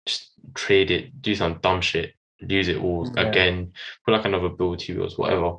[0.06, 3.24] just trade it, do some dumb shit, lose it all Yeah.
[3.28, 3.74] again.
[4.06, 5.58] Put like another bill, two bills, whatever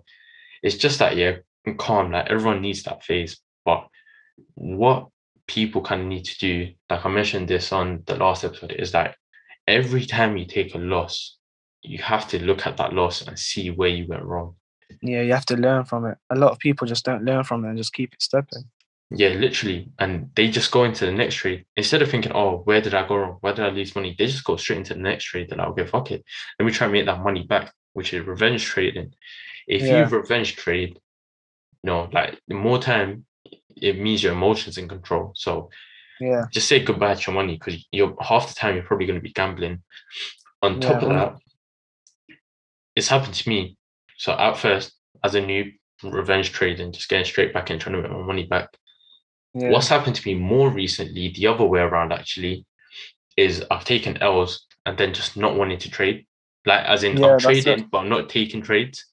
[0.63, 1.37] it's just that yeah
[1.77, 3.87] calm like everyone needs that phase but
[4.55, 5.09] what
[5.47, 8.95] people kind of need to do like i mentioned this on the last episode is
[8.95, 9.15] like
[9.69, 11.37] every time you take a loss
[11.83, 14.57] you have to look at that loss and see where you went wrong
[15.03, 16.19] Yeah, you have to learn from it.
[16.31, 18.65] A lot of people just don't learn from it and just keep it stepping.
[19.11, 19.91] yeah literally.
[19.99, 23.07] And they just go into the next trade instead of thinking oh where did i
[23.07, 23.37] go wrong?
[23.41, 24.15] Where did i lose money?
[24.19, 26.25] They just go straight into the next trade they're like okay fuck it.
[26.59, 29.13] Let me try and make that money back which is revenge trading.
[29.67, 30.09] If Yeah.
[30.09, 30.99] you revenge trade
[31.83, 33.27] you know like the more time
[33.77, 35.33] it means your emotions in control.
[35.35, 35.71] So
[36.21, 39.19] Yeah, just say goodbye to your money because you're half the time you're probably going
[39.21, 39.83] to be gambling.
[40.63, 41.37] On top Yeah, of that
[42.97, 43.77] it's happened to me
[44.17, 44.93] so at first
[45.25, 48.45] as a new revenge trading just getting straight back in trying to make my money
[48.47, 48.69] back
[49.55, 52.67] yeah, What's happened to me more recently, the other way around actually,
[53.39, 56.27] is I've taken L's and then just not wanting to trade.
[56.67, 57.41] Like as in Yeah, I'm it.
[57.41, 59.07] trading, but I'm not taking trades.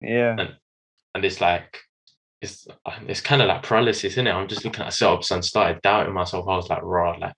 [0.00, 0.34] yeah,
[1.14, 1.78] And it's like
[2.40, 2.66] it's
[3.06, 4.32] it's kind of like paralysis, isn't it?
[4.32, 6.48] I'm just looking at setups and started doubting myself.
[6.48, 7.34] I was like, raw, like,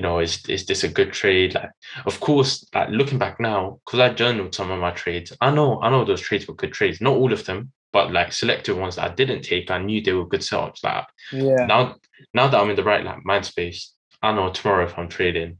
[0.00, 1.54] you know, is is this a good trade?
[1.54, 1.68] Like,
[2.06, 5.78] of course, like looking back now, because I journaled some of my trades, I know
[5.82, 7.02] I know those trades were good trades.
[7.02, 10.14] Not all of them, but like selective ones that I didn't take, I knew they
[10.14, 10.82] were good setups.
[10.82, 11.96] Like yeah, now
[12.32, 15.58] now that I'm in the right like mind space, I know tomorrow if I'm trading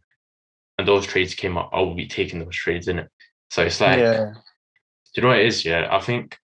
[0.78, 3.08] and those trades came up, I will be taking those trades in it.
[3.50, 4.32] So it's like, yeah,
[5.12, 5.66] do you know what it is?
[5.66, 6.38] Yeah, I think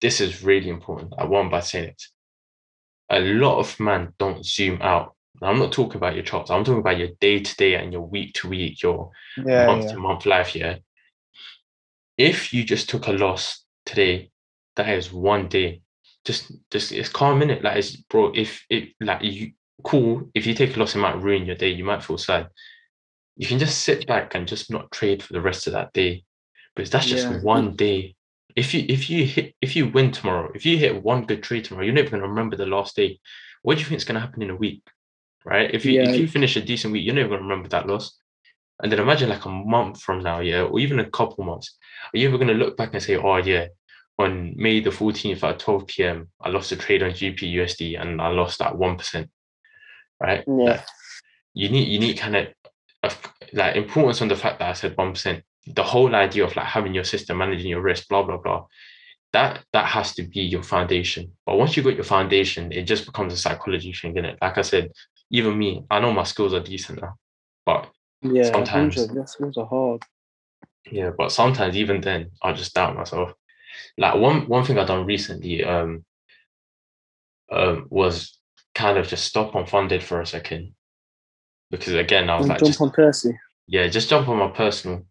[0.00, 1.12] this is really important.
[1.18, 2.02] I want by saying it.
[3.10, 5.13] A lot of man don't zoom out.
[5.42, 6.50] I'm not talking about your charts.
[6.50, 9.10] I'm talking about your day to day and your week to week, your
[9.66, 10.54] month to month life.
[10.54, 10.76] Yeah.
[12.16, 14.30] If you just took a loss today,
[14.76, 15.80] that is one day.
[16.24, 17.62] Just, just it's calm in it.
[17.62, 18.32] Like, it's, bro.
[18.34, 21.70] If it like you cool, if you take a loss, it might ruin your day.
[21.70, 22.48] You might feel sad.
[23.36, 26.24] You can just sit back and just not trade for the rest of that day.
[26.76, 27.40] But that's just Yeah.
[27.40, 28.14] one day.
[28.56, 31.64] If you if you hit if you win tomorrow, if you hit one good trade
[31.64, 33.18] tomorrow, you're never gonna remember the last day.
[33.62, 34.82] What do you think is gonna happen in a week?
[35.44, 35.72] Right?
[35.74, 36.10] If you Yeah.
[36.10, 38.18] if you finish a decent week, you're never gonna remember that loss.
[38.82, 41.76] And then imagine like a month from now, yeah, or even a couple months.
[42.12, 43.68] Are you ever gonna look back and say, oh yeah,
[44.18, 48.28] on May the 14th at 12 p.m., I lost a trade on GBPUSD and I
[48.28, 49.30] lost that one percent.
[50.20, 50.44] Right?
[50.46, 50.64] Yeah.
[50.64, 50.84] Like,
[51.54, 54.72] you need you need kind of uh, of like importance on the fact that I
[54.72, 55.44] said one percent.
[55.66, 58.66] The whole idea of like having your system managing your risk, blah blah blah.
[59.32, 61.32] That that has to be your foundation.
[61.46, 64.38] But once you've got your foundation, it just becomes a psychology thing, is it?
[64.40, 64.90] Like I said,
[65.30, 67.16] even me, I know my skills are decent now,
[67.66, 67.90] but
[68.22, 68.44] yeah.
[68.52, 70.02] sometimes- 100, That's those are hard.
[70.90, 73.32] yeah, but sometimes even then, I just doubt myself.
[73.98, 76.04] Like one one thing I done recently, um,
[77.50, 78.38] um, was
[78.74, 80.74] kind of just stop on funded for a second,
[81.70, 83.38] because again, I was And like, jump just on Percy.
[83.66, 85.06] yeah, just jump on my personal,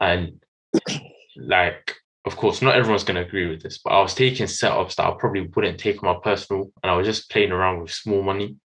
[0.00, 0.42] and
[1.36, 1.94] like,
[2.26, 5.14] of course, not everyone's gonna agree with this, but I was taking setups that I
[5.18, 8.56] probably wouldn't take on my personal, and I was just playing around with small money,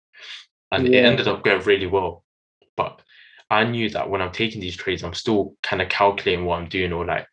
[0.72, 2.24] and it ended up going really well.
[2.76, 3.00] But
[3.50, 6.68] I knew that when I'm taking these trades, I'm still kind of calculating what I'm
[6.68, 7.26] doing or like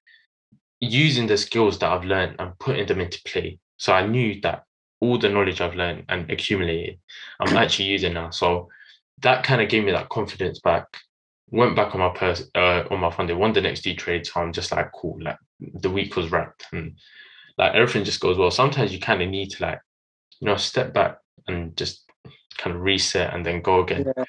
[0.80, 3.60] using the skills that I've learned and putting them into play.
[3.78, 4.64] So I knew that
[5.02, 7.00] all the knowledge I've learned and accumulated,
[7.40, 8.30] I'm actually using now.
[8.30, 8.70] So
[9.22, 10.86] that kind of gave me that confidence back.
[11.52, 14.26] Went back on my pers- uh, on my funding, won the next D trade.
[14.26, 16.98] So I'm just like, cool, like the week was wrapped and
[17.58, 18.52] like everything just goes well.
[18.52, 19.80] Sometimes you kind of need to like,
[20.40, 21.18] you know, step back
[21.48, 22.05] and just
[22.58, 24.06] kind of reset and then go again.
[24.18, 24.24] Yeah.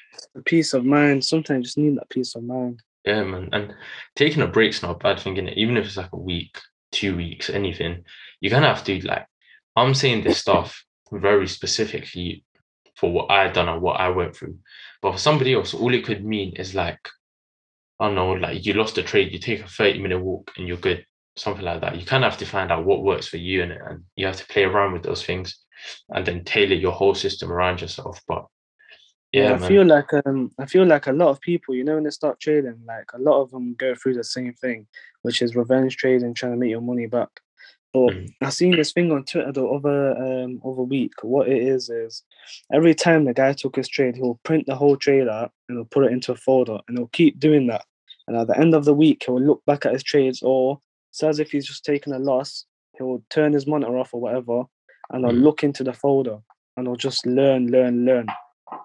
[0.44, 1.24] Peace of mind.
[1.24, 2.82] Sometimes you just need that peace of mind.
[3.04, 3.48] Yeah, man.
[3.52, 3.74] And
[4.14, 5.54] taking a break's not a bad thing, innit?
[5.54, 6.58] Even if it's like a week,
[6.92, 8.04] two weeks, anything,
[8.40, 9.26] you kind of have to like
[9.76, 12.44] I'm saying this stuff very specifically
[12.96, 14.58] for what I done and what I went through.
[15.02, 17.08] But for somebody else, all it could mean is like,
[18.00, 20.66] I don't know, like you lost a trade, you take a 30 minute walk and
[20.66, 21.96] you're good, something like that.
[22.00, 24.26] You kind of have to find out what works for you in it and you
[24.26, 25.58] have to play around with those things
[26.10, 28.20] and then tailor your whole system around yourself.
[28.26, 28.46] But
[29.32, 29.68] yeah, I man.
[29.68, 32.40] feel like um, I feel like a lot of people, you know, when they start
[32.40, 34.86] trading, like a lot of them go through the same thing,
[35.22, 37.28] which is revenge trading, trying to make your money back.
[37.92, 38.30] But Mm.
[38.42, 41.12] I seen this thing on Twitter the other um other week.
[41.22, 42.22] What it is is
[42.72, 45.86] every time the guy took his trade, he'll print the whole trade out and he'll
[45.86, 47.84] put it into a folder, and he'll keep doing that.
[48.28, 51.28] And at the end of the week, he'll look back at his trades, or so
[51.28, 52.66] as if he's just taken a loss,
[52.98, 54.64] he'll turn his monitor off or whatever,
[55.10, 55.42] and I'll Mm.
[55.42, 56.38] look into the folder
[56.76, 58.26] and I'll just learn, learn, learn.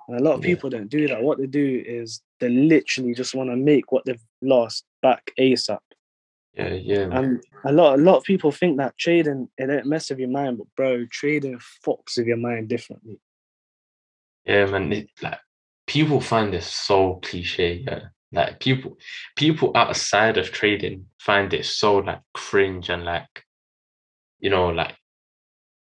[0.07, 0.51] And a lot of Yeah.
[0.51, 1.23] people don't do that.
[1.23, 5.79] What they do is they literally just want to make what they've lost back ASAP.
[6.53, 7.23] Yeah, yeah, man.
[7.23, 10.29] And a lot, a lot of people think that trading it don't mess with your
[10.29, 13.19] mind, but bro, trading fucks with your mind differently.
[14.45, 14.91] Yeah, man.
[14.91, 15.39] It, like
[15.87, 17.83] people find this so cliche.
[17.87, 18.97] Yeah, like people,
[19.35, 23.45] people outside of trading find it so like cringe and like,
[24.39, 24.95] you know, like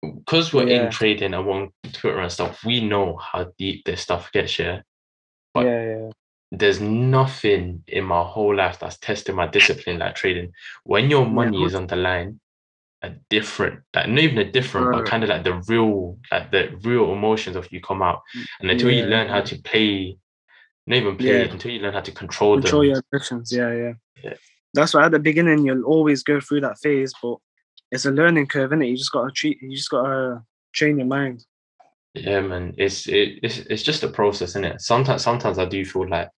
[0.03, 0.85] because we're Yeah.
[0.87, 2.65] in trading and on Twitter and stuff.
[2.65, 4.59] We know how deep this stuff gets.
[4.59, 4.83] Yeah,
[5.55, 6.11] But- yeah, yeah,
[6.53, 10.53] there's nothing in my whole life that's tested my discipline like trading.
[10.85, 12.41] When your money is on the line,
[13.03, 16.77] a different, like not even a different, but kind of like the real, like the
[16.83, 18.21] real emotions of you come out.
[18.61, 20.19] And until you learn how to play,
[20.87, 22.91] not even play, until you learn how to control, control them.
[22.91, 23.53] your addictions.
[23.53, 24.35] Yeah, yeah, Yeah.
[24.75, 27.39] That's why at the beginning you'll always go through that phase, but
[27.91, 28.87] it's a learning curve, is it?
[28.87, 29.63] You just gotta treat.
[29.63, 31.45] You just gotta train your mind.
[32.15, 32.75] Yeah, man.
[32.77, 34.81] It's it, it's it's just a process, isn't it?
[34.81, 36.31] Sometimes sometimes I do feel like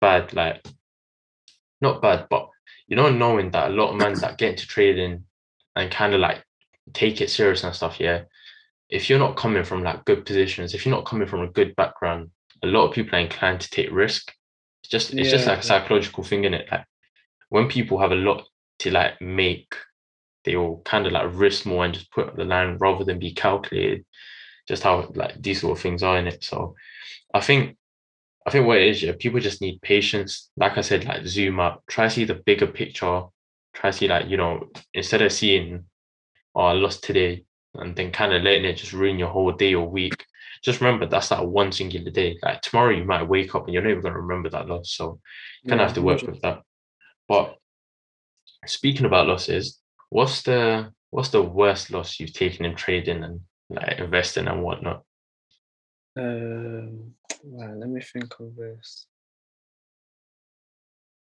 [0.00, 0.64] bad, like
[1.80, 2.48] not bad, but
[2.86, 5.24] you know, knowing that a lot of men that get into trading
[5.76, 6.44] and kind of like
[6.92, 8.22] take it serious and stuff, yeah.
[8.90, 11.76] If you're not coming from like good positions, if you're not coming from a good
[11.76, 12.30] background,
[12.62, 14.32] a lot of people are inclined to take risk.
[14.82, 16.68] It's just it's just Yeah, like a psychological thing in it.
[16.70, 16.84] Like
[17.50, 18.44] when people have a lot
[18.80, 19.74] to like make,
[20.44, 23.18] they will kind of like risk more and just put up the line rather than
[23.18, 24.04] be calculated.
[24.68, 26.44] Just how like these sort of things are in it.
[26.44, 26.74] So
[27.34, 27.76] I think
[28.46, 30.50] I think what it is, yeah, people just need patience.
[30.56, 33.24] Like I said, like zoom up, try to see the bigger picture,
[33.74, 35.84] try to see like, you know, instead of seeing,
[36.54, 39.74] oh, I lost today, and then kind of letting it just ruin your whole day
[39.74, 40.24] or week.
[40.62, 42.38] Just remember that's that one singular day.
[42.42, 44.92] Like tomorrow you might wake up and you're not even gonna remember that loss.
[44.92, 45.20] So
[45.62, 46.62] you kind of Yeah, have to work with that.
[47.28, 47.56] But
[48.66, 49.78] speaking about losses,
[50.10, 53.40] what's the what's the worst loss you've taken in trading and
[53.70, 55.02] like investing and whatnot?
[56.16, 59.06] Um, right, let me think of this.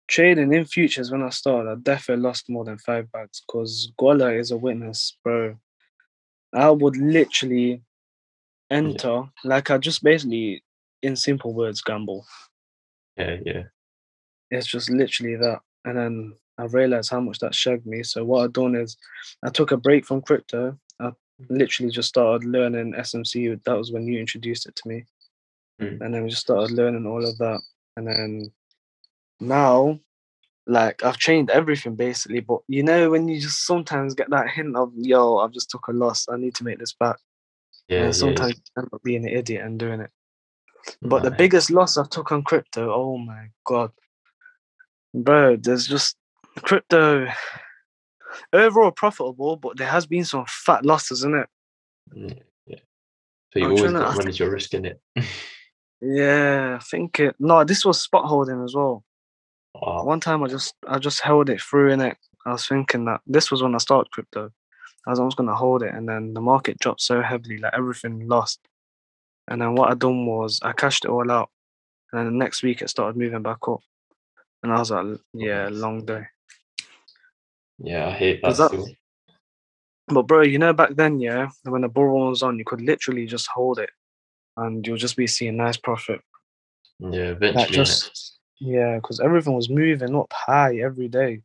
[0.09, 4.33] Trading in futures when I started, I definitely lost more than five bags because Gola
[4.33, 5.57] is a witness, bro.
[6.55, 7.83] I would literally
[8.71, 10.62] enter, like I just basically,
[11.03, 12.25] in simple words, gamble.
[13.17, 13.62] Yeah, yeah.
[14.51, 15.61] It's just literally that.
[15.85, 18.03] And then I realized how much that shagged me.
[18.03, 18.97] So what I done is
[19.42, 20.79] I took a break from crypto.
[21.01, 21.11] I
[21.49, 23.62] literally just started learning SMC.
[23.64, 25.05] That was when you introduced it to me.
[25.81, 26.01] Mm.
[26.01, 27.61] And then we just started learning all of that.
[27.97, 28.53] And then
[29.40, 30.01] now,
[30.66, 32.40] like I've trained everything basically.
[32.40, 35.88] But you know, when you just sometimes get that hint of, yo, I've just took
[35.88, 36.27] a loss.
[36.31, 37.16] I need to make this back.
[37.88, 40.11] Yeah, and yeah, sometimes you end up being an idiot and doing it.
[40.87, 41.09] yeah.
[41.09, 43.92] But the biggest loss I've took on crypto, oh my god,
[45.14, 46.16] bro, there's just
[46.62, 47.29] crypto
[48.53, 51.49] overall profitable, but there has been some fat losses in it.
[52.14, 52.35] Yeah,
[52.66, 52.79] yeah.
[53.53, 55.01] So you I'm always got to manage your risk in it.
[56.01, 57.37] Yeah, I think it.
[57.38, 59.03] No, this was spot holding as well.
[59.75, 62.19] Oh, One time I just I just held it through in it.
[62.45, 64.51] I was thinking that this was when I started crypto.
[65.07, 68.29] I was almost gonna hold it, and then the market dropped so heavily, like everything
[68.29, 68.61] lost.
[69.49, 71.51] And then what I done was I cashed it all out,
[72.12, 73.81] and then the next week it started moving back up,
[74.62, 76.27] and I was like, yeah, long day.
[77.79, 78.95] Yeah, I hate that that-
[80.09, 82.81] But bro, you know back then, yeah, when the bull run was on, you could
[82.81, 83.91] literally just hold it,
[84.57, 86.21] and you'll just be seeing nice profit.
[86.99, 87.77] Yeah, eventually.
[87.77, 91.43] just yeah, because everything was moving up high every day.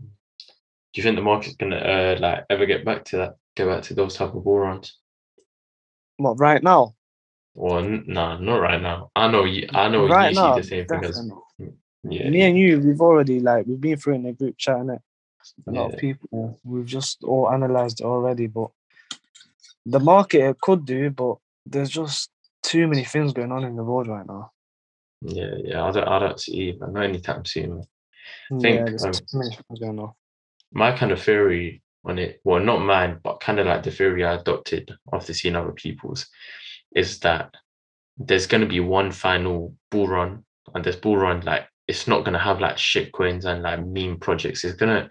[0.00, 3.36] Do you think the market's gonna uh like ever get back to that?
[3.56, 4.98] Go back to those type of bull runs?
[6.18, 6.94] What right now?
[7.56, 9.10] N- nah, not right now.
[9.16, 9.68] I know you.
[9.72, 11.72] I know right you now, see the same thing as definitely.
[12.04, 12.28] yeah.
[12.28, 15.00] me and you, we've already like we've been through it in the group chat, innit?
[15.66, 15.94] A lot Yeah.
[15.94, 18.46] of people, we've just all analysed it already.
[18.46, 18.70] But
[19.86, 22.30] the market it could do, but there's just
[22.62, 24.52] too many things going on in the world right now.
[25.20, 25.84] Yeah, yeah.
[25.84, 26.08] I don't.
[26.08, 26.88] I don't see either.
[26.88, 27.84] Not anytime soon.
[28.50, 30.12] yeah, think, there's um, too many things going on.
[30.72, 32.40] My kind of theory on it.
[32.44, 36.28] Well, not mine, but kind of like the theory I adopted after seeing other people's,
[36.96, 37.54] is that
[38.18, 42.38] there's gonna be one final bull run, and this bull run like it's not gonna
[42.38, 44.64] have like shit coins and like meme projects.
[44.64, 45.08] It's gonna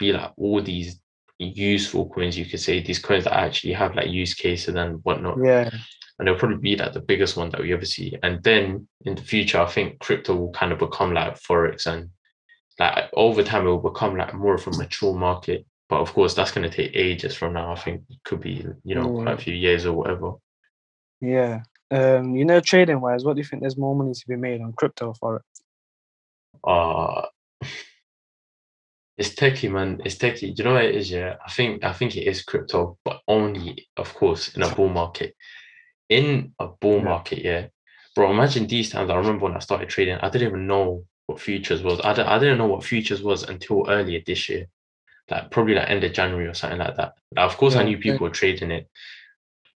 [0.00, 0.98] be like all these
[1.38, 5.38] useful coins, you could say, these coins that actually have like use cases and whatnot.
[5.44, 5.70] Yeah.
[6.18, 8.16] And it'll probably be like the biggest one that we ever see.
[8.22, 12.10] And then in the future, I think crypto will kind of become like Forex and
[12.78, 15.64] like over time it will become like more of a mature market.
[15.88, 17.72] But of course, that's going to take ages from now.
[17.72, 19.42] I think it could be, you know, quite a Mm.
[19.42, 20.32] few years or whatever.
[21.20, 21.62] Yeah.
[21.90, 24.60] Um, you know, trading wise, what do you think there's more money to be made
[24.60, 25.42] on crypto for it?
[26.62, 27.26] Uh
[29.20, 30.00] it's techy, man.
[30.04, 30.52] It's techy.
[30.52, 31.10] Do you know what it is?
[31.10, 34.88] Yeah, I think I think it is crypto, but only, of course, in a bull
[34.88, 35.36] market.
[36.08, 37.04] In a bull Yeah.
[37.04, 37.66] market, yeah,
[38.16, 38.30] bro.
[38.30, 39.10] Imagine these times.
[39.10, 42.00] I remember when I started trading, I didn't even know what futures was.
[42.00, 44.66] I, I didn't know what futures was until earlier this year,
[45.30, 47.12] like probably like end of January or something like that.
[47.36, 48.02] Now, of course, I Yeah, knew yeah.
[48.02, 48.88] people were trading it.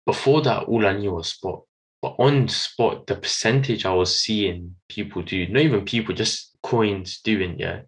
[0.06, 1.64] Before that, all I knew was spot.
[2.02, 7.22] But on spot, the percentage I was seeing people do, not even people, just coins
[7.22, 7.82] doing, yeah.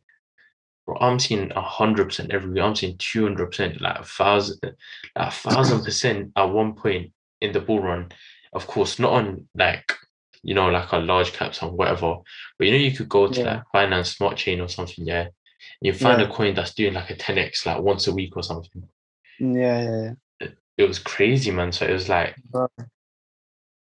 [0.85, 2.61] Bro, I'm seeing a hundred percent every week.
[2.63, 4.75] I'm seeing two hundred percent, like a thousand, like
[5.15, 8.11] a thousand percent at one point in the bull run.
[8.51, 9.91] Of course, not on like
[10.43, 12.17] you know like a large caps on whatever,
[12.57, 13.63] but you know you could go to Yeah.
[13.73, 15.27] like Binance Smart Chain or something, yeah.
[15.81, 16.27] You find Yeah.
[16.27, 18.83] a coin that's doing like a 10x like once a week or something.
[19.39, 20.47] Yeah, yeah, yeah.
[20.77, 21.71] It was crazy, man.
[21.71, 22.67] So it was like Bro,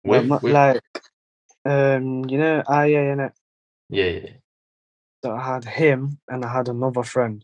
[0.03, 0.81] with, with like,
[1.65, 3.33] um, you know, IA in it.
[3.89, 4.29] yeah, yeah,
[5.23, 7.43] So I had him and I had another friend,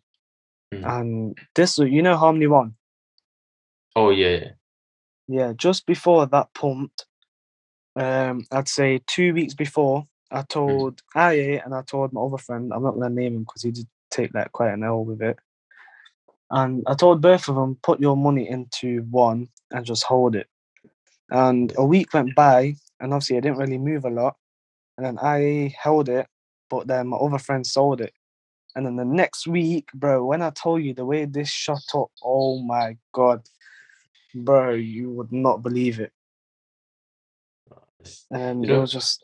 [0.73, 0.83] Mm.
[0.83, 2.75] and this, you know, Harmony One.
[3.95, 4.51] oh yeah, yeah.
[5.27, 7.05] Yeah, just before that pumped,
[7.95, 12.71] um, I'd say two weeks before, I told IA and I told my other friend,
[12.73, 15.37] I'm not gonna name him because he did take like quite an L with it.
[16.51, 20.47] And I told both of them, put your money into one and just hold it.
[21.29, 24.37] And a week went by, and obviously I didn't really move a lot.
[24.97, 26.27] And then I held it,
[26.69, 28.13] but then my other friend sold it.
[28.75, 32.11] And then the next week, bro, when I told you the way this shot up,
[32.23, 33.41] oh my god,
[34.33, 36.11] bro, you would not believe it.
[38.31, 39.23] And You it was just,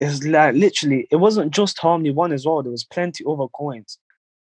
[0.00, 2.62] it's like literally, it wasn't just Harmony One as well.
[2.62, 3.98] There was plenty other coins,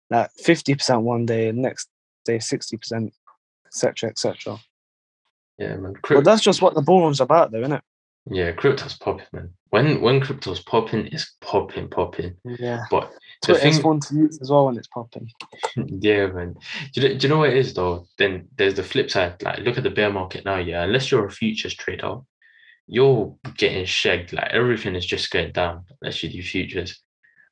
[0.08, 1.88] like fifty percent one day, next
[2.24, 3.12] day sixty percent,
[3.66, 4.58] etc., etc.
[5.58, 5.94] yeah, man.
[6.08, 7.84] But that's just what the bull run's about, though, isn't it?
[8.30, 9.50] Yeah, crypto's popping, man.
[9.70, 12.36] When when crypto's popping, it's popping, popping.
[12.44, 12.84] Yeah.
[12.90, 13.12] But
[13.42, 15.28] the Twitter's thing, fun to use as well when it's popping.
[15.76, 16.54] yeah, man.
[16.92, 18.06] Do you, know, do you know what it is though?
[18.18, 19.42] Then there's the flip side.
[19.42, 20.58] Like, look at the bear market now.
[20.58, 22.18] Yeah, unless you're a futures trader,
[22.86, 24.32] you're getting shagged.
[24.32, 27.02] Like everything is just going down unless you do futures.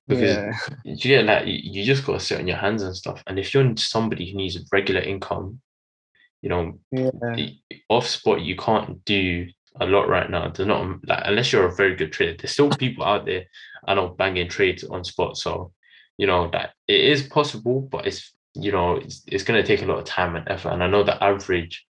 [0.06, 0.52] Because Yeah,
[0.84, 3.22] you get like you, you just gotta sit on your hands and stuff.
[3.26, 5.60] And if you're somebody who needs regular income,
[6.40, 7.10] you know, yeah,
[7.88, 9.48] off spot you can't do
[9.80, 10.48] a lot right now.
[10.48, 12.36] There's not like unless you're a very good trader.
[12.36, 13.44] There's still people out there
[13.88, 15.36] I know banging trades on spot.
[15.36, 15.72] So
[16.18, 19.82] you know that it is possible, but it's you know it's, it's going to take
[19.82, 20.70] a lot of time and effort.
[20.70, 21.86] And I know the average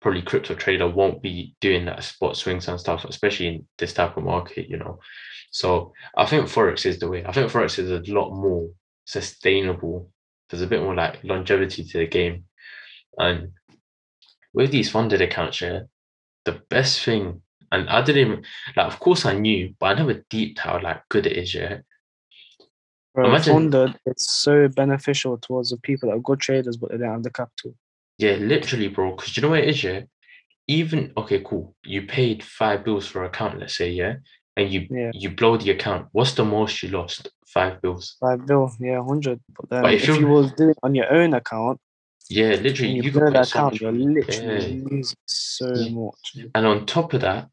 [0.00, 4.16] probably crypto trader won't be doing that spot swings and stuff, especially in this type
[4.16, 4.68] of market.
[4.68, 5.00] You know,
[5.50, 7.24] so I think forex is the way.
[7.24, 8.68] I think forex is a lot more
[9.06, 10.10] sustainable.
[10.50, 12.44] There's a bit more like longevity to the game,
[13.16, 13.52] and
[14.52, 15.80] with these funded accounts, yeah,
[16.52, 18.44] the best thing, and I didn't even
[18.76, 18.86] like.
[18.92, 21.54] Of course, I knew, but I never deeped how like good it is.
[21.54, 21.78] Yeah,
[23.14, 23.28] bro.
[23.28, 27.12] Imagine- Funded, it's so beneficial towards the people that are good traders, but they don't
[27.12, 27.74] have the capital.
[28.18, 29.14] yeah, literally, bro.
[29.14, 30.00] Because you know what it is, yeah.
[30.66, 31.74] Even okay, cool.
[31.84, 34.14] You paid five bills for an account, let's say, yeah,
[34.56, 35.10] and you Yeah.
[35.14, 36.08] you blow the account.
[36.12, 37.30] What's the most you lost?
[37.46, 38.16] Five bills.
[38.20, 39.40] Five bill, yeah, hundred.
[39.56, 41.80] But then But if if, you was doing it on your own account,
[42.28, 44.84] Yeah, literally, you, you that put so account, much you're literally Yeah.
[44.90, 45.88] losing so Yeah.
[45.88, 46.46] much.
[46.54, 47.48] And on top of that,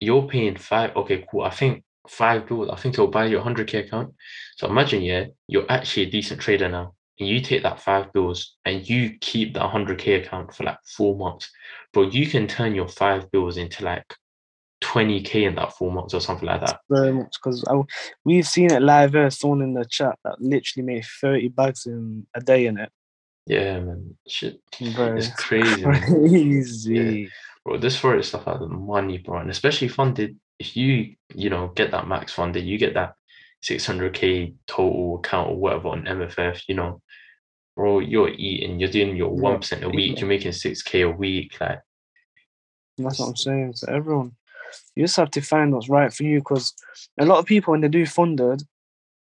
[0.00, 0.94] you're paying five.
[0.96, 1.42] Okay, cool.
[1.42, 2.68] I think five bills.
[2.70, 4.14] I think it'll buy you a hundred k account.
[4.56, 8.56] So imagine, yeah, you're actually a decent trader now, and you take that five bills
[8.64, 11.50] and you keep that hundred k account for like four months,
[11.92, 12.02] bro.
[12.08, 14.14] You can turn your five bills into like
[14.80, 16.80] twenty k in that four months or something like that.
[16.90, 17.64] Very much because
[18.24, 19.30] we've seen it live here.
[19.30, 22.90] Someone in the chat that literally made thirty bags in a day in it.
[23.46, 24.16] Yeah, man.
[24.26, 24.60] Shit,
[24.94, 27.30] Bro, it's crazy, crazy.
[27.64, 27.76] bro.
[27.78, 30.38] This forex stuff has money, bro, and especially funded.
[30.58, 33.14] If you you know get that max funded, you get that
[33.60, 36.62] six hundred k total account or whatever on MFF.
[36.68, 37.02] You know,
[37.76, 38.78] bro, you're eating.
[38.78, 40.14] You're doing your Yeah, one percent a week.
[40.14, 40.20] yeah.
[40.20, 41.60] You're making six k a week.
[41.60, 41.80] Like,
[42.98, 43.74] That's what I'm saying.
[43.74, 44.36] So everyone,
[44.94, 46.74] you just have to find what's right for you because
[47.18, 48.62] a lot of people when they do funded,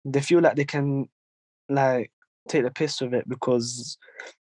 [0.04, 1.08] they feel like they can
[1.70, 2.12] like
[2.52, 3.98] take the piss with it because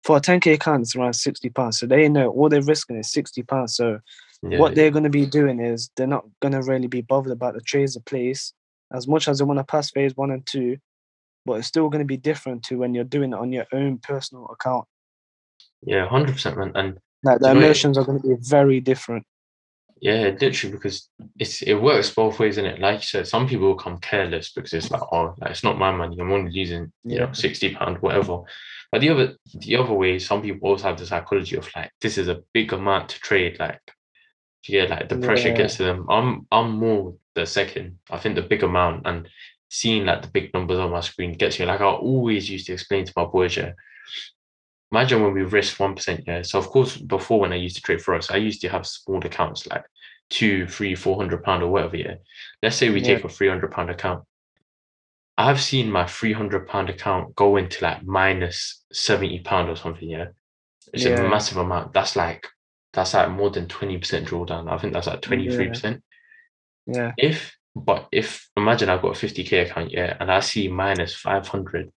[0.04, 1.78] for a 10k account it's around 60 pounds.
[1.78, 3.76] So they know all they're risking is 60 pounds.
[3.76, 4.00] So
[4.42, 7.32] Yeah, what they're going to be doing is they're not going to really be bothered
[7.32, 8.52] about the trades of place
[8.92, 10.78] as much as they want to pass phase one and two,
[11.44, 13.98] but it's still going to be different to when you're doing it on your own
[13.98, 14.86] personal account.
[15.82, 16.72] yeah, hundred percent, man.
[16.74, 19.26] And Like the emotions are going to be very different.
[20.00, 22.80] Yeah, literally, because it's it works both ways, isn't it?
[22.80, 25.90] Like you said, some people become careless because it's like, oh, like it's not my
[25.90, 26.16] money.
[26.20, 28.42] I'm only losing, you know, sixty pound, whatever.
[28.92, 32.16] But the other the other way, some people also have the psychology of like, this
[32.18, 33.58] is a big amount to trade.
[33.58, 33.80] Like,
[34.66, 35.56] yeah, like the pressure Yeah.
[35.56, 36.06] gets to them.
[36.08, 37.98] I'm I'm more the second.
[38.10, 39.28] I think the big amount and
[39.68, 41.66] seeing like the big numbers on my screen gets me.
[41.66, 43.72] Like I always used to explain to my boys, yeah.
[44.90, 46.42] Imagine when we risk one percent, yeah.
[46.42, 48.86] So of course, before when I used to trade for us, I used to have
[48.86, 49.84] small accounts like
[50.30, 51.96] two, three, four hundred pound or whatever.
[51.96, 52.14] Yeah.
[52.62, 53.16] Let's say we Yeah.
[53.16, 54.24] take a three hundred pound account.
[55.36, 60.08] I've seen my three hundred pound account go into like minus seventy pound or something.
[60.08, 60.28] Yeah.
[60.92, 61.92] It's a massive amount.
[61.92, 62.46] That's like
[62.94, 64.72] that's like more than twenty percent drawdown.
[64.72, 66.02] I think that's like twenty three percent.
[66.86, 67.12] Yeah.
[67.18, 71.14] If but if imagine I've got a fifty k account, yeah, and I see minus
[71.14, 71.92] five hundred.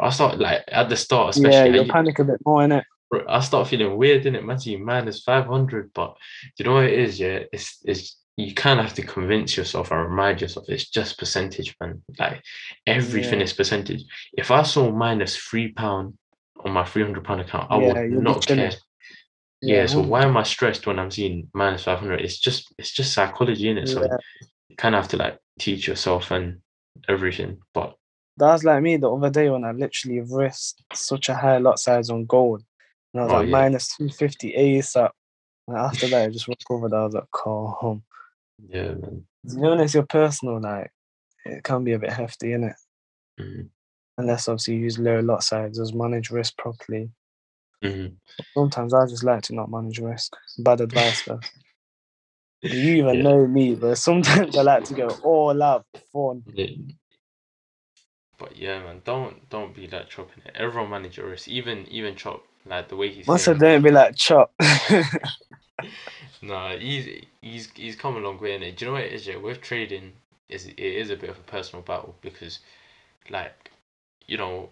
[0.00, 1.76] I start like at the start, especially.
[1.78, 2.84] Yeah, I- panic a bit more, innit?
[3.28, 4.44] I start feeling weird, didn't it?
[4.44, 6.16] Man, minus 500, but
[6.58, 7.40] you know what it is, yeah?
[7.52, 11.76] It's, it's you kind of have to convince yourself and remind yourself it's just percentage,
[11.80, 12.02] man.
[12.18, 12.42] Like
[12.86, 13.44] everything Yeah.
[13.44, 14.02] is percentage.
[14.36, 16.18] If I saw minus three pound
[16.64, 18.72] on my 300 pound account, I Yeah, would not care.
[19.62, 22.20] Yeah, so why am I stressed when I'm seeing minus 500?
[22.20, 23.88] It's just it's just psychology in it.
[23.88, 24.16] So Yeah.
[24.68, 26.60] you kind of have to like teach yourself and
[27.08, 27.60] everything.
[27.72, 27.94] But
[28.36, 32.10] That's like me the other day when I literally risked such a high lot size
[32.10, 32.62] on gold.
[33.12, 33.52] And I was Oh, like yeah.
[33.52, 35.10] minus 250 ASAP.
[35.68, 36.92] And after that, I just recovered.
[36.92, 38.02] I was like, calm.
[38.68, 39.24] yeah, man.
[39.48, 40.90] To be honest, your personal, like,
[41.44, 42.74] it can be a bit hefty, innit?
[43.40, 43.68] Mhm.
[44.18, 47.10] Unless obviously you use low lot sizes, manage risk properly.
[47.82, 48.16] Mhm.
[48.54, 50.34] Sometimes I just like to not manage risk.
[50.58, 51.40] Bad advice, though.
[52.62, 53.22] You even Yeah.
[53.22, 56.96] know me, but sometimes I like to go all out for fun.
[58.50, 58.50] Yeah.
[58.50, 60.52] But yeah, man, don't don't be like chopping it.
[60.56, 61.48] Everyone manage your risk.
[61.48, 64.52] Even even chop like the way he's have don't be like chop.
[66.42, 67.08] Nah, he's
[67.40, 68.76] he's he's come a long way in it.
[68.76, 69.26] Do you know what it is?
[69.26, 70.12] Yeah, with trading,
[70.48, 72.60] is it is a bit of a personal battle because,
[73.30, 73.70] like,
[74.26, 74.70] you know,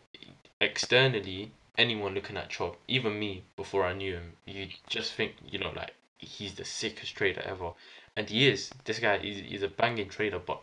[0.60, 5.58] externally, anyone looking at Chop, even me before I knew him, you just think you
[5.58, 7.72] know like he's the sickest trader ever,
[8.16, 8.70] and he is.
[8.84, 10.62] This guy is he's a banging trader, but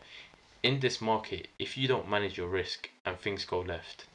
[0.62, 4.06] in this market, if you don't manage your risk and things go left,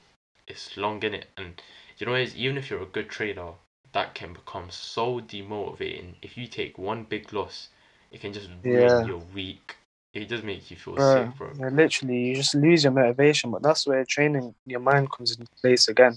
[0.47, 1.27] it's long in it.
[1.37, 1.61] And
[1.97, 3.53] you know, is even if you're a good trader,
[3.93, 6.15] that can become so demotivating.
[6.21, 7.69] If you take one big loss,
[8.11, 9.05] it can just ruin Yeah.
[9.05, 9.77] your week.
[10.13, 11.55] It does make you feel Bro, sick, bro.
[11.57, 15.51] yeah, literally, you just lose your motivation, but that's where training your mind comes into
[15.61, 16.15] place again.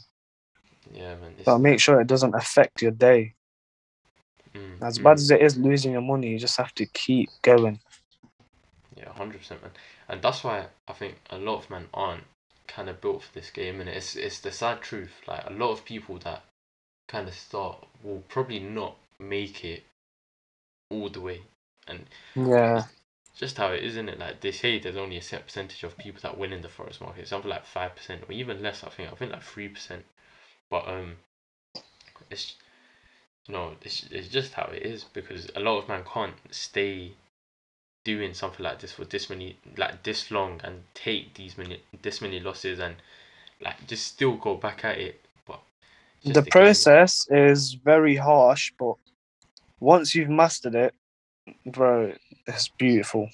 [0.93, 1.35] Yeah, man.
[1.45, 3.35] But make sure it doesn't affect your day.
[4.55, 5.01] mm, As mm.
[5.01, 7.81] bad as it is losing your money, you just have to keep going.
[9.19, 9.73] Hundred percent, man.
[10.09, 12.25] And that's why I think a lot of men aren't
[12.67, 15.21] kind of built for this game, and it's it's the sad truth.
[15.27, 16.43] Like a lot of people that
[17.09, 19.85] kind of start will probably not make it
[20.91, 21.43] all the way,
[21.87, 22.85] and Yeah,
[23.35, 24.19] just how it is, isn't it?
[24.19, 27.01] Like they say, there's only a set percentage of people that win in the forex
[27.01, 28.85] market, something like five percent or even less.
[28.85, 30.05] I think I think like three percent.
[30.71, 31.17] But um,
[32.31, 32.57] it's
[33.49, 37.13] no, it's it's just how it is because a lot of men can't stay
[38.09, 42.23] doing something like this for this many like this long and take these many this
[42.23, 42.95] many losses and
[43.61, 45.21] like just still go back at it.
[45.47, 45.61] But
[46.25, 46.51] the game.
[46.51, 48.95] process is very harsh, but
[49.79, 50.95] once you've mastered it,
[51.67, 52.15] bro,
[52.47, 53.29] it's beautiful.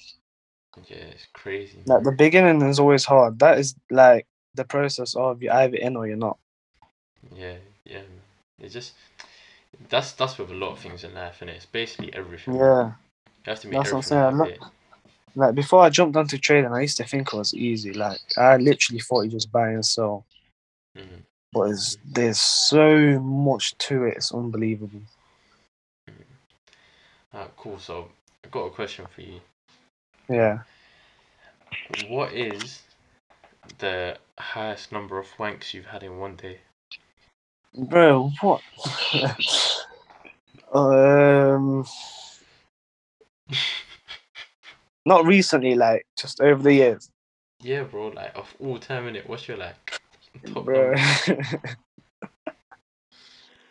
[0.89, 1.79] Yeah, it's crazy.
[1.85, 3.39] Like the beginning is always hard.
[3.39, 6.37] That is like the process of you're either in or you're not.
[7.33, 8.01] Yeah, yeah.
[8.59, 8.91] It's just
[9.87, 12.55] that's that's with a lot of things in life, and it's basically everything.
[12.55, 12.91] Yeah.
[13.45, 14.59] Have to make That's what I'm saying, worth.
[15.35, 17.93] Like before I jumped onto trading, I used to think it was easy.
[17.93, 20.25] Like I literally thought you just buy and sell.
[20.97, 21.23] Mhm.
[21.51, 24.17] But it's, there's so much to it.
[24.17, 25.01] It's unbelievable.
[27.33, 27.77] Alright, cool.
[27.79, 28.09] So
[28.43, 29.41] I've got a question for you.
[30.29, 30.59] Yeah.
[32.07, 32.81] What is
[33.77, 36.59] the highest number of wanks you've had in one day?
[37.77, 38.61] Bro, what?
[40.73, 41.85] um,
[45.05, 47.09] not recently, like just over the years,
[47.61, 48.07] Yeah, bro.
[48.07, 49.99] Like of all time in it, what's your like
[50.53, 50.93] top bro.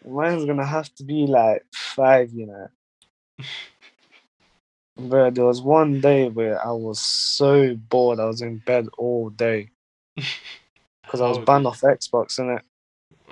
[0.07, 2.69] Mine's gonna have to be like five, you know.
[4.97, 8.21] Bro, there was one day where I was so bored.
[8.21, 9.71] I was in bed all day.
[10.15, 12.61] because I was banned off Xbox, innit?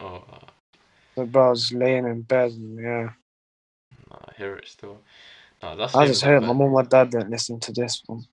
[0.00, 0.24] Oh,
[1.14, 3.10] But bro, I was just laying in bed, and yeah.
[4.10, 4.98] nah, I hear it still.
[5.62, 8.24] No, that's I just hope my mum and dad don't listen to this one.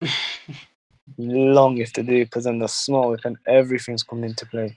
[1.18, 4.76] Long if they do, because then the smoke and everything's coming into play.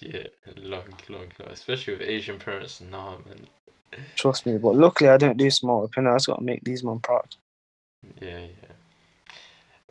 [0.00, 0.24] yeah,
[0.56, 1.48] long, long, long.
[1.50, 2.80] Especially with Asian parents.
[2.80, 3.46] Nah, man.
[4.16, 4.56] Trust me.
[4.56, 5.44] But luckily, I don't do.
[5.44, 7.36] You know, I just got to make these man proud.
[8.20, 9.34] Yeah, yeah.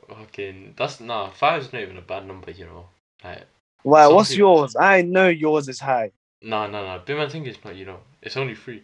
[0.10, 1.30] Fucking, that's nah.
[1.30, 2.86] Five's not even a bad number, you know.
[3.24, 3.46] Like,
[3.84, 4.08] Why?
[4.08, 4.76] What's people- yours?
[4.76, 6.12] I know yours is high.
[6.42, 6.98] nah, nah, nah.
[6.98, 8.00] Big man thing is not, you know.
[8.22, 8.84] It's only three.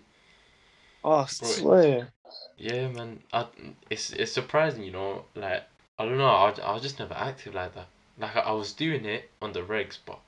[1.04, 2.12] Oh, swear.
[2.58, 3.22] Yeah, man.
[3.32, 3.46] I,
[3.92, 5.26] it's it's surprising, you know.
[5.36, 5.64] Like
[6.00, 6.26] I don't know.
[6.30, 7.88] I, I was just never active like that.
[8.18, 10.20] Like I, I was doing it on the regs, but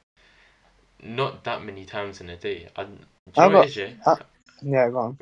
[1.01, 2.67] not that many times in a day.
[2.76, 2.91] I, do
[3.36, 3.91] you know what got- it is, yeah?
[4.05, 4.17] I-
[4.61, 5.17] Yeah, go on.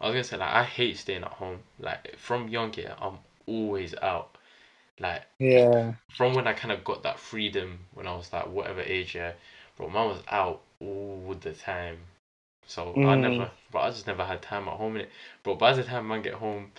[0.00, 1.62] I was gonna say like I hate staying at home.
[1.78, 4.36] Like from young, yeah, I'm always out.
[5.00, 5.94] Like Yeah.
[6.10, 9.32] from when I kind of got that freedom when I was like whatever age, yeah,
[9.76, 11.98] bro, man was out all the time.
[12.66, 13.22] So I Mm.
[13.22, 15.10] never, but I just never had time at home in it.
[15.42, 16.72] Bro, by the time I get home,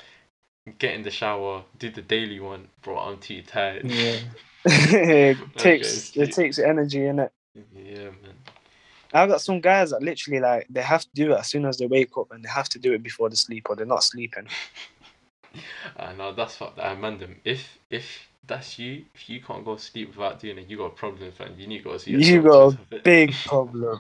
[0.79, 3.89] get in the shower, do the daily one, bro, I'm too tired.
[3.89, 4.19] Yeah.
[4.65, 7.31] it takes it takes energy in it.
[7.73, 8.35] yeah, man.
[9.13, 11.77] I've got some guys that literally like they have to do it as soon as
[11.77, 14.03] they wake up and they have to do it before they sleep or they're not
[14.03, 14.47] sleeping.
[15.97, 17.37] I know that's what I man them.
[17.43, 20.95] If if that's you, if you can't go to sleep without doing it, you got
[20.95, 21.55] problems, man.
[21.57, 23.99] You need to go see You got a big problem.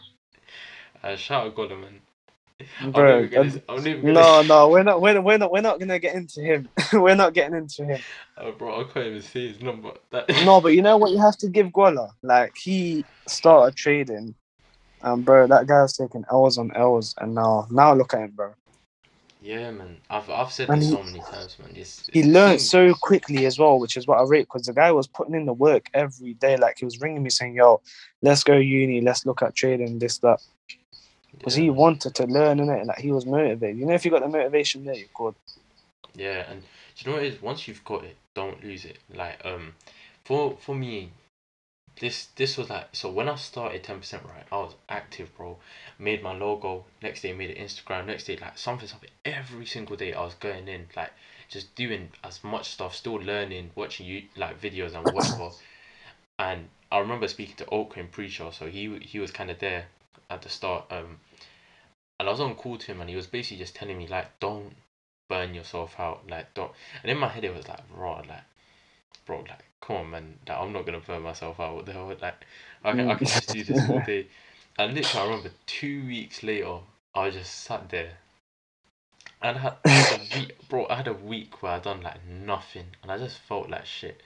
[1.07, 2.01] Uh, shout out Gola, man.
[2.81, 5.99] I'm Bro, gonna, um, gonna, No, no, we're not we're, we're not we're not gonna
[5.99, 6.67] get into him.
[6.93, 8.01] we're not getting into him.
[8.37, 9.91] Uh, bro, I can't even say his number.
[10.11, 12.09] That, No, but you know what you have to give Guala?
[12.23, 14.35] Like he started trading
[15.01, 18.53] and bro, that guy's taking L's on L's and now now look at him, bro.
[19.41, 19.97] Yeah, man.
[20.09, 21.71] I've I've said And this he- so many times, man.
[21.75, 24.73] It's, He it's learned so quickly as well, which is what I rate because the
[24.73, 26.57] guy was putting in the work every day.
[26.57, 27.81] Like he was ringing me saying, "Yo,
[28.21, 30.39] let's go uni, let's look at trading, this that."
[31.37, 33.77] Because yeah, he wanted to learn, in it, and Like he was motivated.
[33.77, 35.35] You know, if you got the motivation there, you're good.
[36.15, 36.67] Yeah, and do
[36.97, 37.41] you know what it is?
[37.41, 38.97] Once you've got it, don't lose it.
[39.13, 39.73] Like um,
[40.25, 41.11] for for me,
[41.99, 45.57] this this was like so when I started ten percent right, I was active, bro.
[45.99, 46.85] Made my logo.
[47.01, 48.07] Next day, made an Instagram.
[48.07, 49.09] Next day, like something something.
[49.25, 51.11] Every single day, I was going in, like
[51.49, 55.49] just doing as much stuff, still learning, watching you like videos and whatever.
[56.39, 59.85] and I remember speaking to Oak in pre-show, so he he was kind of there
[60.29, 60.85] at the start.
[60.91, 61.19] Um,
[62.19, 64.39] and I was on call to him, and he was basically just telling me like,
[64.39, 64.75] don't
[65.29, 66.71] burn yourself out, like don't.
[67.03, 68.43] And in my head, it was like, raw, like,
[69.25, 71.75] bro, like, come on, man, like, I'm not gonna burn myself out.
[71.75, 72.45] What the hell, like,
[72.83, 74.27] I can I can just do this all day.
[74.79, 76.79] And literally, I remember two weeks later,
[77.15, 78.13] I just sat there.
[79.41, 80.87] And I had, I had a week, bro.
[80.89, 84.21] I had a week where I done like nothing, and I just felt like shit.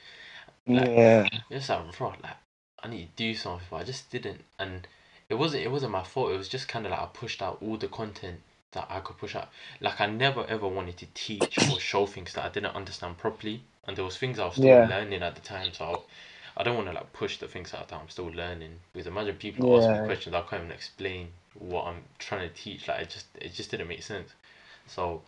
[0.74, 2.38] Like, yeah, Just like bro, like
[2.84, 4.88] I need to do something, but I just didn't, and
[5.32, 6.32] it wasn't it wasn't my fault.
[6.32, 8.42] It was just kind of like I pushed out all the content
[8.74, 9.50] that I could push out.
[9.80, 13.64] Like I never ever wanted to teach or show things that I didn't understand properly,
[13.88, 14.86] and there was things I was still Yeah.
[14.88, 15.74] learning at the time.
[15.74, 16.04] So
[16.58, 18.80] I don't want to like push the things out that I'm still learning.
[18.94, 22.88] Because imagine people ask me questions, I can't even explain what I'm trying to teach.
[22.88, 24.32] Like it just it just didn't make sense.
[24.88, 25.22] So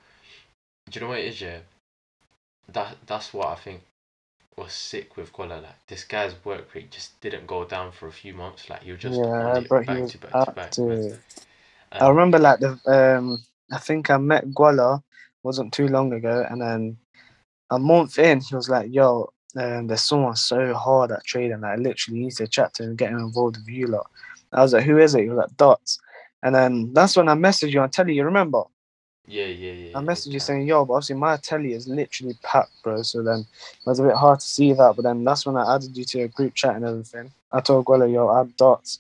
[0.90, 1.42] do you know what it is?
[1.42, 1.60] Yeah,
[2.68, 3.82] that that's what I think
[4.58, 5.56] was sick with Gola.
[5.56, 8.70] Like this guy's work rate just didn't go down for a few months.
[8.70, 10.72] Like was just Yeah, he back was to back to back.
[12.00, 15.02] I remember like the um, I think I met Guala
[15.44, 16.98] wasn't too long ago, and then
[17.70, 21.62] a month in, he was like, "Yo, um, there's someone so hard at trading.
[21.62, 24.10] Like, literally, you need to chat to him, get him involved with you lot."
[24.54, 26.00] I was like, "Who is it?" He was like, "Dots."
[26.44, 28.14] And then that's when I messaged you on telly.
[28.16, 28.64] You remember?
[29.28, 29.90] Yeah, yeah, yeah.
[29.96, 30.40] I yeah, messaged you yeah.
[30.40, 34.04] saying, "Yo, but obviously my telly is literally packed, bro." So then it was a
[34.04, 34.94] bit hard to see that.
[34.96, 37.32] But then that's when I added you to a group chat and everything.
[37.52, 39.00] I told Guala, "Yo, add dots."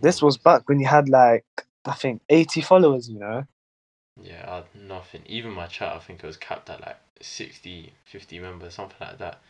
[0.00, 1.46] This was back when you had like
[1.84, 3.08] I think 80 followers.
[3.10, 3.44] You know?
[4.22, 5.22] Yeah, I had nothing.
[5.26, 9.18] Even my chat, I think it was capped at like 60, 50 members, something like
[9.18, 9.40] that.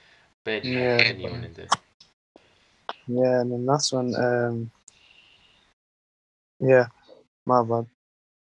[0.45, 1.69] Barely Yeah, had anyone in there.
[3.07, 4.71] Yeah, and then that's when um
[6.61, 6.87] yeah,
[7.47, 7.87] my bad.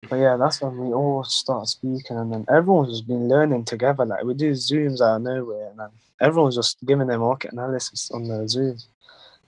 [0.09, 4.05] But yeah, that's when we all start speaking and then everyone's just been learning together.
[4.05, 5.89] Like we do zooms out of nowhere and then
[6.21, 8.77] everyone's just giving their market analysis on the Zoom.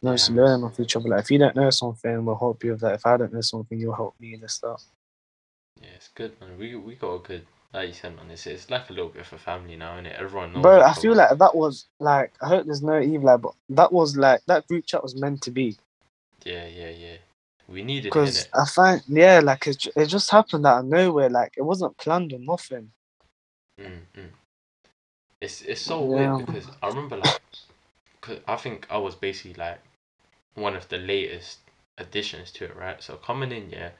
[0.00, 0.36] You know, just Yeah.
[0.36, 1.09] learning off each other.
[1.09, 2.94] Like if you don't know something, we'll help you with that.
[2.94, 4.80] If I don't know something, you'll help me with that.
[5.80, 6.57] Yeah, it's good, man.
[6.59, 8.30] We we got a good, like you said, man.
[8.30, 10.18] It's it's like a little bit of a family now, innit?
[10.18, 10.62] Everyone knows.
[10.62, 13.92] Bro, I feel like that was like I hope there's no evil, like, but that
[13.92, 15.76] was like that group chat was meant to be.
[16.44, 17.16] Yeah, yeah, yeah.
[17.68, 18.48] We needed it, Because?
[18.54, 21.30] I find, yeah, like it, it just happened out of nowhere.
[21.30, 22.92] Like it wasn't planned or nothing.
[23.80, 24.30] Mm, mm.
[25.40, 26.04] It's it's so Yeah.
[26.04, 27.38] weird because I remember like,
[28.22, 29.80] cause I think I was basically like
[30.54, 31.60] one of the latest
[31.98, 33.02] additions to it, right?
[33.02, 33.90] So coming in, yeah,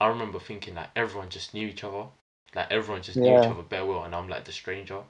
[0.00, 2.06] I remember thinking like everyone just knew each other,
[2.54, 5.02] like everyone just knew each other very well, and I'm like the stranger.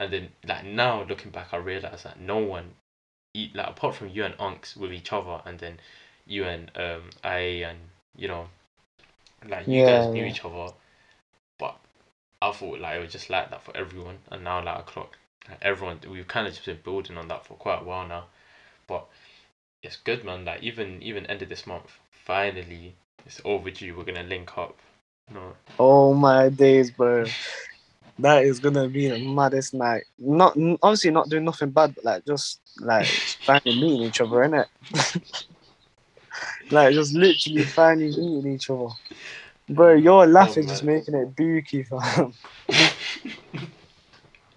[0.00, 2.72] And then like now looking back, I realize that no one,
[3.34, 5.78] e- like apart from you and Unks with each other, and then
[6.26, 7.78] you and um I and
[8.16, 8.48] you know,
[9.48, 10.34] like you Yeah, guys knew yeah.
[10.34, 10.72] each other,
[11.58, 11.76] but
[12.42, 15.18] I thought like it was just like that for everyone, and now like a clock,
[15.48, 18.24] like, everyone we've kind of just been building on that for quite a while now,
[18.86, 19.06] but
[19.82, 20.44] it's good, man.
[20.44, 22.96] Like even even end of this month, finally
[23.26, 23.96] it's overdue.
[23.96, 24.78] We're gonna link up.
[25.32, 27.34] No, Oh my days, bro.
[28.18, 30.04] That is gonna be the maddest night.
[30.18, 33.10] Not obviously not doing nothing bad, but like just like
[33.46, 34.66] finally meeting each other, innit?
[36.70, 38.88] like just literally finally meeting each other.
[39.68, 42.32] Bro, your laugh Oh, is just making it booky, fam.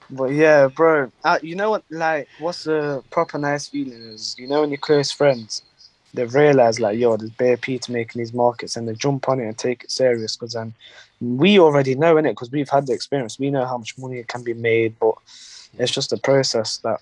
[0.09, 1.83] But yeah, bro, uh, you know what?
[1.89, 4.35] Like, what's the proper nice feeling is?
[4.37, 5.63] You know, when your close friends,
[6.13, 9.47] they realize like, yo, there's bare Peter making these markets, and they jump on it
[9.47, 10.35] and take it serious.
[10.37, 10.73] Because then
[11.19, 13.37] we already know in it, because we've had the experience.
[13.37, 15.15] We know how much money it can be made, but
[15.77, 17.01] it's just a process that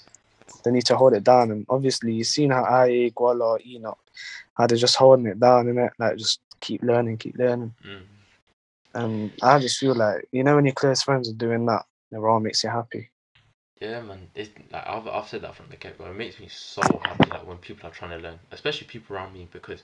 [0.65, 1.51] they need to hold it down.
[1.51, 3.99] And obviously, you've seen how I, Guala, Enoch,
[4.55, 7.73] how they're just holding it down in it, like just keep learning, keep learning.
[7.87, 8.01] Mm.
[8.95, 12.17] And I just feel like, you know, when your close friends are doing that, it
[12.17, 13.09] all makes you happy.
[13.81, 14.27] Yeah, man.
[14.35, 16.05] It's like I've I've said that from the get go.
[16.05, 19.33] It makes me so happy like when people are trying to learn, especially people around
[19.33, 19.83] me, because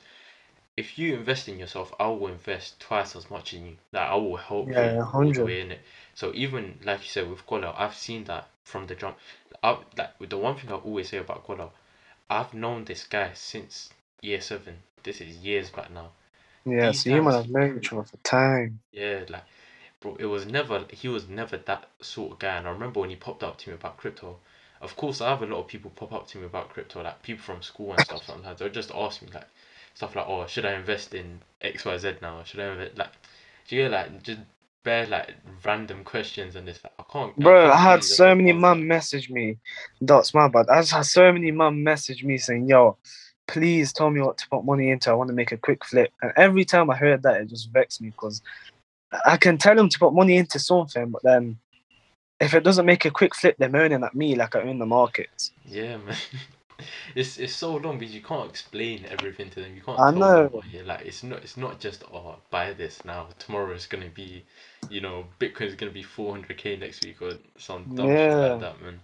[0.78, 3.78] if you invest in yourself, I will invest twice as much in you.
[3.92, 5.46] Like I will help Yeah, you all the 100.
[5.46, 5.82] way in it.
[6.16, 9.18] So even like you said with Kola, I've seen that from the jump.
[9.64, 11.70] I like the one thing I always say about Kola,
[12.30, 13.92] I've known this guy since
[14.22, 14.84] year seven.
[15.04, 16.12] This is years back now.
[16.66, 18.80] Yeah, These so you might times- have known each other for time.
[18.94, 19.44] Yeah, like,
[20.00, 22.58] bro, it was never, he was never that sort of guy.
[22.58, 24.40] And I remember when he popped up to me about crypto.
[24.82, 27.22] Of course, I have a lot of people pop up to me about crypto, like
[27.22, 28.60] people from school and stuff sometimes.
[28.60, 29.48] They'll just ask me, like,
[30.02, 32.42] stuff like, oh, should I invest in XYZ now?
[32.44, 33.12] Should I invest, like,
[33.68, 34.40] do you get, like, just
[34.84, 37.36] bare, like, random questions and this, like, I can't.
[37.38, 39.60] Bro, can't I had so many mum message me.
[40.02, 40.70] That's my bad.
[40.70, 42.98] I just had so many mum message me saying, yo,
[43.48, 45.12] please tell me what to put money into.
[45.12, 46.12] I want to make a quick flip.
[46.24, 48.42] And every time I heard that, it just vexed me because
[49.24, 51.60] I can tell them to put money into something, but then
[52.40, 54.88] if it doesn't make a quick flip, they're moaning at me like I own the
[54.88, 55.52] markets.
[55.64, 56.16] Yeah, man.
[57.16, 59.76] It's it's so long because you can't explain everything to them.
[59.76, 60.44] You can't I tell know.
[60.44, 61.06] them what you like.
[61.06, 63.28] It's not it's not just oh buy this now.
[63.40, 64.46] Tomorrow it's gonna be,
[64.90, 68.60] you know, Bitcoin's gonna be four hundred k next week or some dumb shit like
[68.60, 69.02] that, man.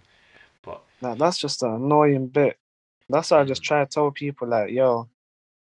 [0.62, 0.82] But
[1.16, 2.58] that's just an annoying bit.
[3.10, 3.64] That's why I just Mm.
[3.64, 5.08] try to tell people, like, yo,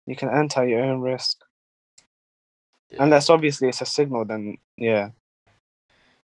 [0.08, 1.40] you can enter your own risk.
[2.92, 5.12] yeah, Unless obviously it's a signal, then yeah.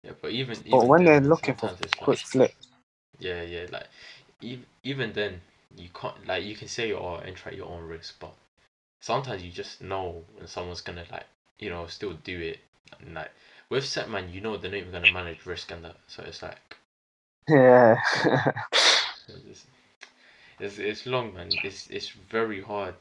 [0.04, 2.52] yeah, but even But even when then, they're looking for quick like, flip,
[3.20, 3.88] yeah, yeah, like
[4.40, 5.40] even even then
[5.76, 8.34] you can't like you can say oh enter at your own risk, but
[9.00, 11.26] sometimes you just know when someone's gonna like
[11.58, 12.60] you know still do it.
[13.00, 13.30] And like
[13.68, 16.76] with Setman, you know they're not even gonna manage risk and that, so it's like.
[17.48, 17.96] yeah.
[19.28, 19.66] It's,
[20.58, 21.58] it's, it's long, man.
[21.62, 22.94] It's it's very hard.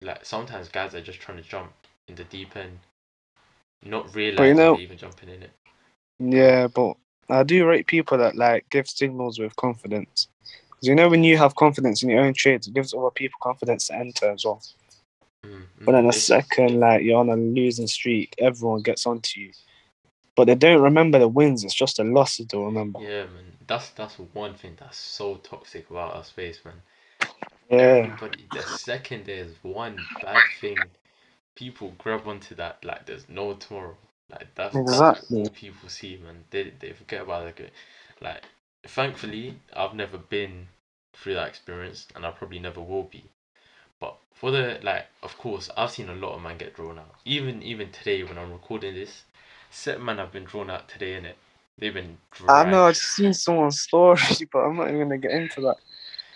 [0.00, 1.72] Like sometimes guys are just trying to jump
[2.08, 2.80] in the deep end,
[3.82, 5.52] not realizing know- they're even jumping in it.
[6.18, 6.96] Yeah, but
[7.28, 10.28] I do rate people that like give signals with confidence.
[10.82, 13.38] 'Cause you know when you have confidence in your own trades, it gives other people
[13.40, 14.60] confidence to enter as well.
[15.44, 19.52] Mm, But then the second like you're on a losing streak, everyone gets onto you.
[20.36, 23.00] But they don't remember the wins, it's just the losses they'll remember.
[23.00, 23.58] Yeah, man.
[23.66, 26.82] That's that's one thing that's so toxic about our space, man.
[27.70, 28.06] Yeah.
[28.06, 30.90] Everybody, the second there's one bad thing,
[31.54, 33.96] people grab onto that like there's no tomorrow.
[34.30, 35.42] Like that's, Exactly.
[35.42, 36.44] that's people see, man.
[36.50, 37.72] They they forget about it.
[38.20, 38.44] Like,
[38.86, 40.68] thankfully, I've never been
[41.14, 43.24] through that experience, and I probably never will be.
[44.00, 47.14] But for the like, of course, I've seen a lot of man get drawn out.
[47.24, 49.24] Even even today, when I'm recording this,
[49.70, 51.34] set man have been drawn out today, innit?
[51.78, 52.18] They've been.
[52.48, 54.20] I know, I've just seen someone's story,
[54.52, 55.76] but I'm not even gonna get into that.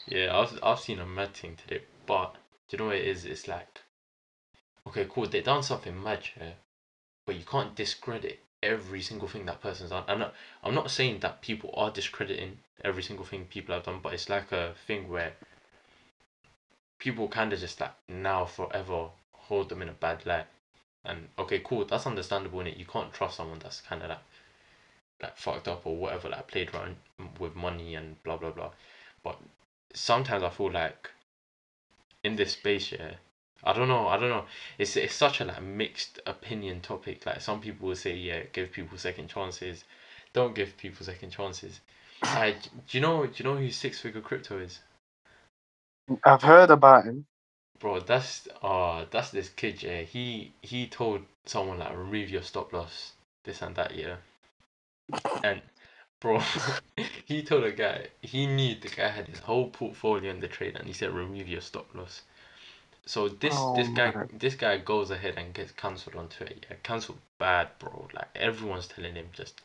[0.07, 2.35] Yeah, I've I've seen a mad thing today, but
[2.69, 3.25] do you know what it is?
[3.25, 3.81] It's like,
[4.89, 6.53] okay, cool, they done something mad, yeah,
[7.27, 10.05] but you can't discredit every single thing that person's done.
[10.09, 13.85] I'm not uh, I'm not saying that people are discrediting every single thing people have
[13.85, 15.33] done, but it's like a thing where
[16.99, 20.47] people kind of just like now forever hold them in a bad light.
[21.05, 22.61] And okay, cool, that's understandable.
[22.61, 24.25] In it, you can't trust someone that's kind of like
[25.23, 26.97] like fucked up or whatever, like played around
[27.39, 28.71] with money and blah blah blah.
[29.23, 29.39] But
[29.95, 31.11] sometimes I feel like
[32.25, 33.13] in this space, yeah,
[33.67, 34.47] I don't know, I don't know.
[34.79, 37.27] It's it's such a like mixed opinion topic.
[37.27, 39.85] Like some people will say, yeah, give people second chances.
[40.35, 41.81] Don't give people second chances.
[42.35, 43.27] Like, do you know?
[43.27, 44.81] Do you know who Six Figure Crypto is?
[46.25, 47.27] I've heard about him.
[47.81, 50.03] Bro, that's uh that's this kid, yeah.
[50.03, 53.13] He he told someone like remove your stop loss,
[53.45, 54.17] this and that, yeah.
[55.43, 55.63] And
[56.21, 56.41] bro,
[57.27, 60.77] he told a guy he knew the guy had his whole portfolio in the trade,
[60.77, 62.23] and he said remove your stop loss.
[63.07, 64.29] So this oh this Oh, guy man.
[64.33, 66.55] this guy goes ahead and gets cancelled on Twitter.
[66.69, 68.09] Yeah, cancelled bad, bro.
[68.13, 69.63] Like everyone's telling him just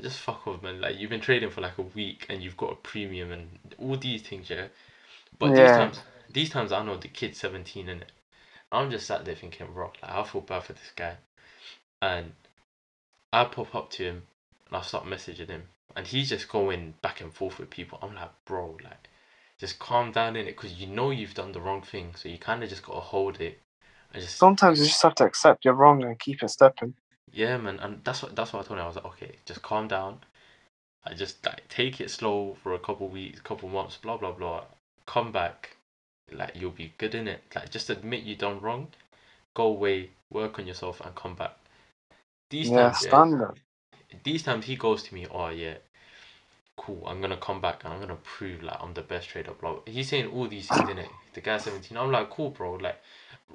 [0.00, 0.80] just fuck off, man.
[0.80, 3.96] Like you've been trading for like a week and you've got a premium and all
[3.96, 4.68] these things, yeah.
[5.38, 8.12] But these times these times I know the kid's seventeen in it.
[8.72, 11.16] I'm just sat there thinking, bro, like I feel bad for this guy.
[12.02, 12.32] And
[13.32, 14.22] I pop up to him
[14.68, 17.98] and I start messaging him and he's just going back and forth with people.
[18.02, 19.08] I'm like, bro, like
[19.60, 22.38] just calm down in it because you know you've done the wrong thing, so you
[22.38, 23.60] kind of just gotta hold it
[24.14, 26.94] and just Sometimes you just have to accept you're wrong and keep it stepping.
[27.32, 27.78] yeah, man.
[27.80, 28.84] And that's what that's what I told him.
[28.84, 30.20] I was like, okay, just calm down.
[31.04, 34.64] I just like take it slow for a couple weeks, couple months, blah blah blah.
[35.06, 35.76] Come back,
[36.32, 37.42] like you'll be good in it.
[37.54, 38.88] Like just admit you done wrong,
[39.54, 41.56] go away, work on yourself, and come back.
[42.50, 43.20] These Yeah, times, yeah,
[44.24, 45.76] these times he goes to me, oh yeah,
[46.76, 49.78] cool, I'm gonna come back and I'm gonna prove like I'm the best trader, blah.
[49.86, 51.10] He's saying all these things in it.
[51.34, 51.96] The guy's 17.
[51.96, 52.74] I'm like, cool, bro.
[52.74, 53.00] Like,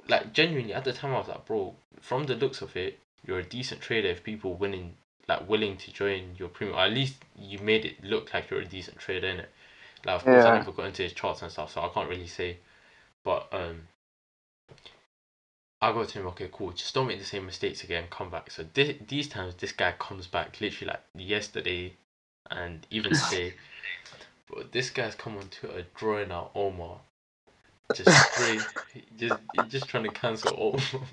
[0.08, 3.40] like genuinely at the time I was like, bro, from the looks of it, you're
[3.40, 4.94] a decent trader if people winning
[5.28, 6.78] like willing to join your premium.
[6.78, 9.50] Or at least you made it look like you're a decent trader in it.
[10.04, 10.54] Like of course I Yeah.
[10.54, 12.58] never got into his charts and stuff, so I can't really say.
[13.24, 13.82] But um
[15.82, 18.50] I go to him, okay, cool, just don't make the same mistakes again, come back.
[18.50, 21.96] So thi- these times this guy comes back literally like yesterday
[22.50, 23.54] and even today.
[24.48, 26.98] But this guy's come on Twitter drawing out Omar.
[27.94, 28.60] Just straight,
[29.16, 31.06] just just trying to cancel Omar.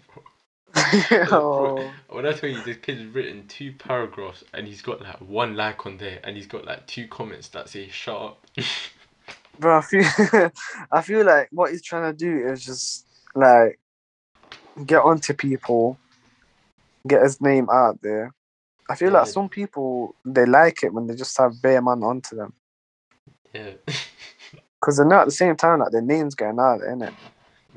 [1.31, 5.55] oh, When I tell you this kid's written two paragraphs and he's got like one
[5.55, 8.45] like on there and he's got like two comments that say shut up.
[9.59, 10.51] bro, I feel,
[10.91, 13.79] I feel like what he's trying to do is just like
[14.85, 15.97] get onto people,
[17.07, 18.33] get his name out there.
[18.89, 22.35] I feel like some people they like it when they just have bare man onto
[22.35, 22.53] them
[23.53, 23.71] yeah.
[24.79, 27.13] because they're not at the same time like their name's getting out there, it?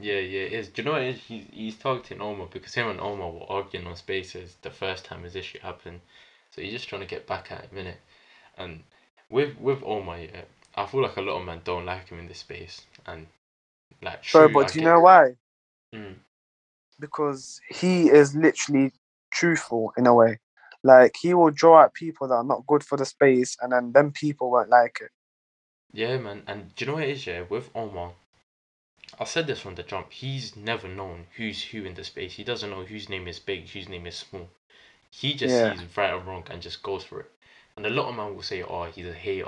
[0.00, 0.68] yeah, yeah, it is.
[0.68, 1.20] Do you know what it is?
[1.22, 5.22] He's, he's targeting Omar because him and Omar were arguing on spaces the first time
[5.22, 6.00] this issue happened.
[6.50, 7.96] So he's just trying to get back at him, innit?
[8.58, 8.82] And
[9.30, 10.42] with with Omar, yeah,
[10.74, 12.82] I feel like a lot of men don't like him in this space.
[13.06, 13.26] And
[14.02, 15.34] like Bro, true, I but do you know why?
[15.94, 16.16] Mm,
[16.98, 18.92] Because he is literally
[19.30, 20.38] truthful in a way.
[20.84, 23.92] Like he will draw out people that are not good for the space, and then
[23.92, 25.10] them people won't like it.
[25.92, 26.42] Yeah, man.
[26.46, 27.44] And do you know what it is, yeah?
[27.48, 28.12] With Omar,
[29.18, 30.12] I said this from the jump.
[30.12, 32.34] He's never known who's who in the space.
[32.34, 34.48] He doesn't know whose name is big, whose name is small.
[35.10, 35.62] He just Yeah.
[35.62, 37.30] sees right or wrong and just goes for it.
[37.76, 39.46] And a lot of men will say, oh, he's a hater,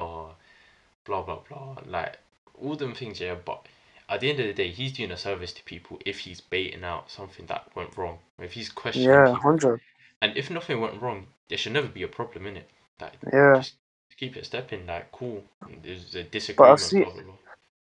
[1.07, 1.79] blah, blah, blah.
[1.87, 2.19] Like,
[2.61, 3.37] all them things, yeah.
[3.37, 3.67] But
[4.09, 6.85] at the end of the day, he's doing a service to people if he's baiting
[6.85, 8.19] out something that went wrong.
[8.39, 9.81] If he's questioning Yeah, hundred.
[10.23, 12.71] And if nothing went wrong, there should never be a problem in it.
[13.01, 13.57] Like, Yeah.
[13.57, 13.75] just
[14.17, 14.87] keep it stepping.
[14.87, 15.43] Like, cool.
[15.83, 17.35] There's a disagreement, see- blah, blah, blah.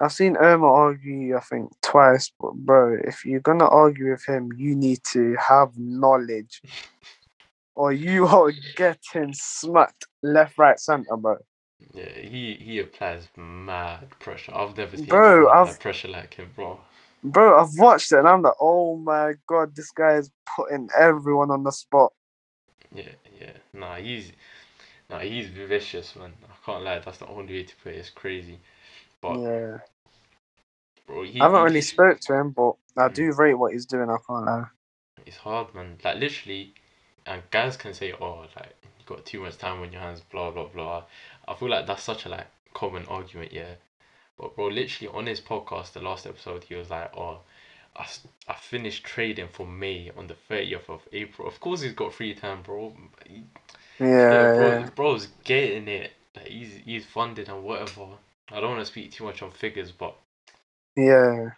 [0.02, 4.52] I've seen Omar argue, I think, twice, but bro, if you're gonna argue with him,
[4.58, 6.62] you need to have knowledge.
[7.76, 11.38] or you are getting smacked left, right, centre, bro.
[11.94, 14.54] Yeah, he he applies mad pressure.
[14.56, 16.80] I've never seen Bro, I've- pressure like him, bro.
[17.24, 21.52] Bro, I've watched it and I'm like, oh my god, this guy is putting everyone
[21.52, 22.12] on the spot.
[24.04, 24.10] Yeah, yeah.
[24.10, 24.32] Nah, he's
[25.10, 26.34] nah, he's vicious, man.
[26.46, 27.00] I can't lie.
[27.00, 28.00] That's the only way to put it.
[28.00, 28.60] It's crazy,
[29.22, 29.78] but Yeah.
[31.08, 33.10] bro, he, I haven't really spoke to him, but I Mm.
[33.10, 34.66] do rate what he's doing, I can't lie.
[35.26, 35.98] It's hard, man.
[36.04, 36.74] Like literally,
[37.26, 40.52] and guys can say, "Oh, like you got too much time on your hands," blah
[40.52, 41.06] blah blah.
[41.48, 43.76] I feel like that's such a like common argument, yeah.
[44.38, 47.42] But bro, literally on his podcast, the last episode, he was like, "Oh,
[47.96, 48.08] I,
[48.50, 52.36] I finished trading for May on the thirtieth of April." Of course, he's got free
[52.36, 52.96] time, bro.
[54.00, 54.90] Yeah, yeah, bro, yeah.
[54.96, 56.12] bro's getting it.
[56.36, 58.08] Like he's he's funded and whatever.
[58.52, 60.16] I don't want to speak too much on figures, but
[60.96, 61.52] Yeah,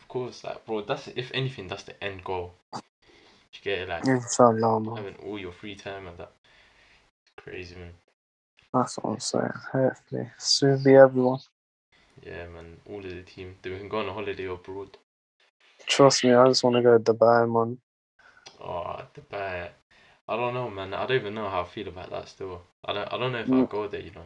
[0.00, 2.54] of course, like bro, that's if anything, that's the end goal.
[2.74, 4.96] You get it, like inshallah, man.
[4.96, 6.32] having all your free time and that.
[7.22, 7.92] It's Crazy man.
[8.72, 9.52] That's what I'm saying.
[9.72, 11.40] Hopefully, soon be everyone.
[12.24, 12.78] Yeah, man.
[12.88, 13.56] All of the team.
[13.62, 14.96] They can go on a holiday abroad.
[15.86, 17.78] Trust me, I just want to go to Dubai, man.
[18.60, 19.70] Oh, Dubai.
[20.32, 20.94] I don't know, man.
[20.94, 22.62] I don't even know how I feel about that still.
[22.86, 23.12] I don't.
[23.12, 23.60] I don't know if Mm.
[23.60, 24.00] I'll go there.
[24.00, 24.24] You know.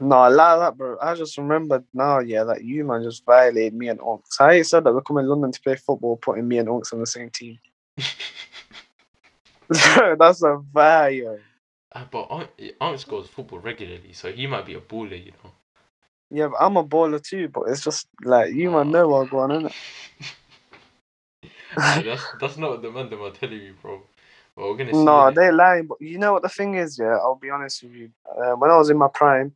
[0.00, 0.98] No, I like that, bro.
[1.00, 4.40] I just remembered now, yeah, that you, man, just violated me and Unks.
[4.40, 6.98] I said that we're coming to London to play football, putting me and Unks on
[6.98, 7.60] the same team.
[9.68, 11.38] That's a vibe.
[11.92, 12.28] Uh, but
[12.80, 15.24] Unks goes football regularly, so he might be a baller.
[15.24, 15.52] You know.
[16.30, 19.52] Yeah, but I'm a baller too, but it's just like you, man, know what going
[19.52, 19.62] on.
[19.62, 19.74] innit?
[22.04, 24.02] that's that's not what the man them are telling you, bro.
[24.56, 25.04] We're gonna see.
[25.04, 25.86] No, they're lying.
[25.86, 27.16] But you know what the thing is, yeah.
[27.16, 28.10] I'll be honest with you.
[28.30, 29.54] Uh, when I was in my prime,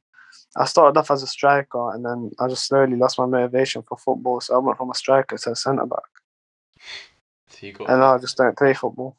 [0.57, 3.97] I started off as a striker, and then I just slowly lost my motivation for
[3.97, 4.41] football.
[4.41, 6.03] So I went from a striker to a centre back,
[7.49, 7.89] So you got.
[7.91, 9.17] and now I just don't play football.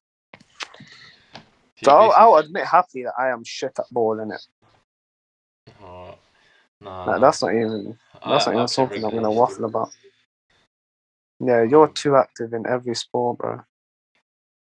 [1.82, 4.46] So I'll, I'll admit happily that I am shit at ball in it.
[5.82, 6.16] Oh,
[6.82, 7.20] nah, nah.
[7.20, 9.90] that's not even I- that's not even something I'm gonna waffle about.
[11.40, 13.62] Yeah, you're too active in every sport, bro.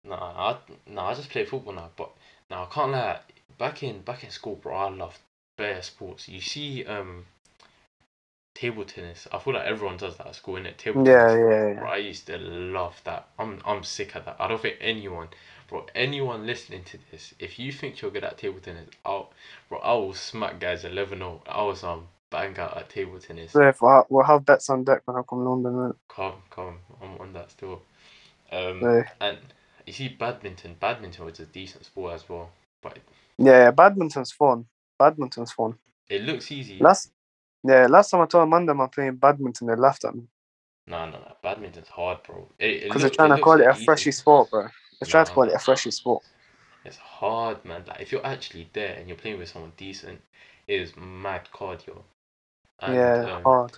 [0.07, 0.17] Nah,
[0.53, 0.57] I,
[0.91, 1.89] nah, I just play football now.
[1.97, 2.11] But
[2.49, 3.19] now I can't lie.
[3.57, 5.19] Back in back in school, bro, I loved
[5.57, 6.29] bare sports.
[6.29, 7.25] You see, um,
[8.55, 9.27] table tennis.
[9.31, 10.77] I feel like everyone does that at school, innit?
[10.77, 11.37] Table Yeah, tennis.
[11.37, 11.89] yeah, Bro, yeah.
[11.89, 13.27] I used to love that.
[13.39, 14.37] I'm I'm sick of that.
[14.39, 15.29] I don't think anyone,
[15.69, 19.31] bro, anyone listening to this, if you think you're good at table tennis, I'll,
[19.69, 21.41] bro, I will smack guys 11-0.
[21.47, 23.53] I was um bang out at table tennis.
[23.53, 25.93] So if I, we'll have bets on deck when I come London?
[26.09, 27.81] Come, come, I'm on that still.
[28.51, 28.89] Um,
[29.21, 29.37] and
[29.87, 30.75] you see, badminton.
[30.79, 32.51] Badminton was a decent sport as well,
[32.83, 32.99] but
[33.37, 34.65] yeah, badminton's fun.
[34.99, 35.75] Badminton's fun.
[36.09, 36.77] it looks easy.
[36.79, 37.11] Last,
[37.63, 40.23] yeah, last time I told Amanda I'm playing badminton, they laughed at me
[40.87, 41.35] No, no, no.
[41.41, 42.47] Badminton's hard, bro.
[42.59, 43.85] Because they're trying to call it a easy.
[43.85, 44.67] freshy sport, bro.
[44.99, 46.23] They're trying to call it a freshy sport.
[46.83, 47.83] It's hard, man.
[47.87, 50.21] Like if you're actually there and you're playing with someone decent,
[50.67, 52.01] it is mad cardio.
[52.79, 53.71] And, yeah, um, hard.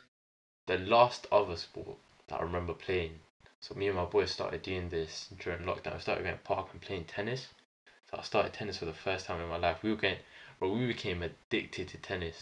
[0.67, 1.97] the last other sport
[2.27, 3.19] that I remember playing.
[3.61, 5.95] So me and my boys started doing this during lockdown.
[5.95, 7.47] We started going to park and playing tennis.
[8.09, 9.83] So I started tennis for the first time in my life.
[9.83, 10.19] We were getting,
[10.59, 12.41] well, we became addicted to tennis.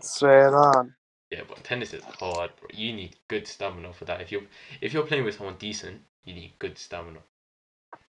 [0.00, 0.94] Swear on.
[1.30, 2.68] Yeah, but tennis is hard, bro.
[2.72, 4.20] You need good stamina for that.
[4.20, 4.42] If you're
[4.80, 7.20] if you're playing with someone decent, you need good stamina.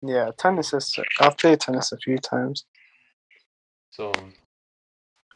[0.00, 0.98] Yeah, tennis is.
[1.20, 2.64] I've played tennis a few times.
[3.90, 4.32] So um,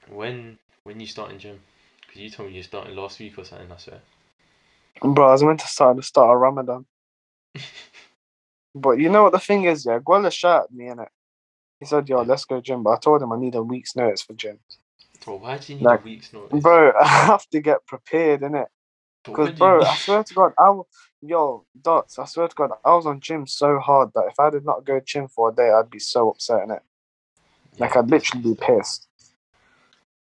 [0.09, 1.61] when when you starting gym?
[2.01, 3.71] Because you told me you started last week or something.
[3.71, 4.01] I swear.
[5.03, 6.87] Bro, I was meant to start the start of Ramadan.
[8.75, 9.99] But you know what the thing is, yeah?
[9.99, 11.09] Guala shot at me, innit?
[11.81, 12.83] He said, yo, let's go gym.
[12.83, 14.59] But I told him I need a week's notice for gym.
[15.25, 16.63] Bro, why do you need Like, a week's notice?
[16.63, 18.67] Bro, I have to get prepared, innit?
[19.25, 20.85] Because, bro, I swear to God, I w-
[21.23, 24.51] yo, Dots, I swear to God, I was on gym so hard that if I
[24.51, 26.81] did not go gym for a day, I'd be so upset, innit?
[27.79, 29.09] Like, I'd literally be pissed.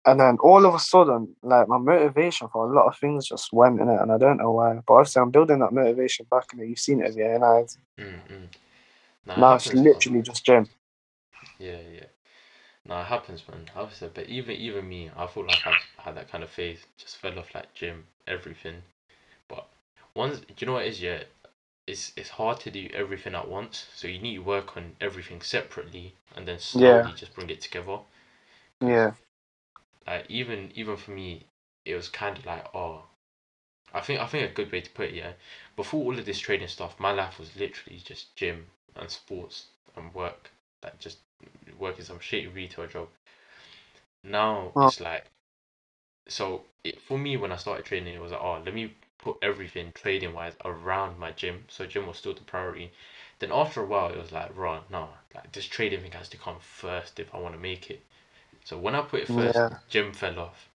[0.06, 3.52] And then all of a sudden, like, my motivation for a lot of things just
[3.52, 4.80] went in it, and I don't know why.
[4.86, 6.68] But obviously, I'm building that motivation back in it.
[6.68, 7.78] You've seen it with your own eyes.
[7.98, 8.48] Mm, mm.
[9.26, 10.02] Nah, Now it's happens, man.
[10.02, 10.68] literally just gym.
[11.58, 12.06] Yeah, yeah.
[12.86, 13.70] No, it happens, man.
[13.76, 16.86] Obviously, but even even me, I feel like I've had that kind of phase.
[16.98, 18.82] Just fell off like gym, everything.
[19.48, 19.68] But
[20.14, 21.02] once, do you know what it is?
[21.02, 21.24] Yeah,
[21.86, 23.86] it's it's hard to do everything at once.
[23.94, 28.00] So you need to work on everything separately, and then slowly just bring it together.
[28.80, 29.12] Yeah.
[30.06, 31.46] Like even even for me,
[31.84, 33.04] it was kind of like oh,
[33.94, 35.14] I think I think a good way to put it.
[35.14, 35.32] Yeah,
[35.76, 40.14] before all of this trading stuff, my life was literally just gym and sports and
[40.14, 40.50] work.
[40.82, 41.18] Like just
[41.78, 43.08] working some shitty retail job.
[44.24, 44.86] Now Oh.
[44.86, 45.26] it's like,
[46.28, 49.38] so it, for me when I started training, it was like oh let me put
[49.40, 51.64] everything trading wise around my gym.
[51.68, 52.92] So gym was still the priority.
[53.38, 56.36] Then after a while, it was like, right, no, like this trading thing has to
[56.36, 58.04] come first if I want to make it.
[58.64, 59.78] So when I put it first, Yeah.
[59.88, 60.68] gym fell off.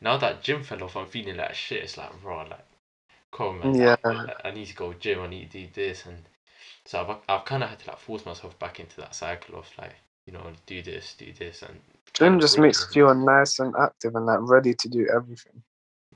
[0.00, 1.84] Now that gym fell off, I'm feeling like shit.
[1.84, 2.66] It's like raw, like,
[3.32, 3.74] come on, man.
[3.74, 3.96] Yeah.
[4.26, 5.20] like, I need to go gym.
[5.22, 6.24] I need to do this, and
[6.84, 9.66] so I've I've kind of had to like force myself back into that cycle of
[9.78, 11.80] like, you know, do this, do this, and
[12.12, 15.62] Gym just makes you feel nice and active and like ready to do everything.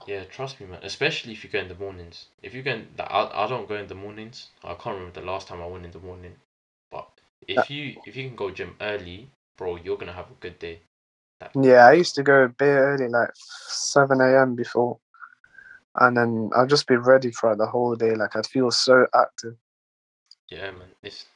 [0.06, 0.80] Yeah, trust me, man.
[0.84, 2.26] Especially if you go in the mornings.
[2.42, 4.48] If you go, in, like, I I don't go in the mornings.
[4.62, 6.36] I can't remember the last time I went in the morning.
[6.90, 7.08] But
[7.48, 10.80] if you if you can go gym early, bro, you're gonna have a good day.
[11.54, 14.54] Yeah, I used to go a bit early, like seven a.m.
[14.54, 14.98] before,
[15.96, 18.14] and then I'd just be ready for the whole day.
[18.14, 19.56] Like I'd feel so active.
[20.48, 20.94] Yeah, man.
[21.02, 21.26] It's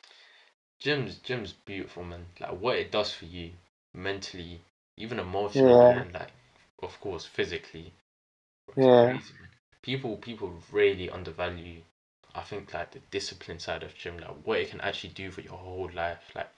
[0.79, 2.27] gym's gym's beautiful, man.
[2.41, 3.53] Like what it does for you
[3.95, 4.63] mentally,
[4.97, 5.97] even emotionally, Yeah.
[5.97, 6.33] and like
[6.83, 7.93] of course physically.
[8.77, 9.19] Yeah.
[9.19, 9.35] crazy.
[9.83, 11.83] People people really undervalue.
[12.35, 15.41] I think like the discipline side of gym, like what it can actually do for
[15.43, 16.33] your whole life.
[16.35, 16.51] Like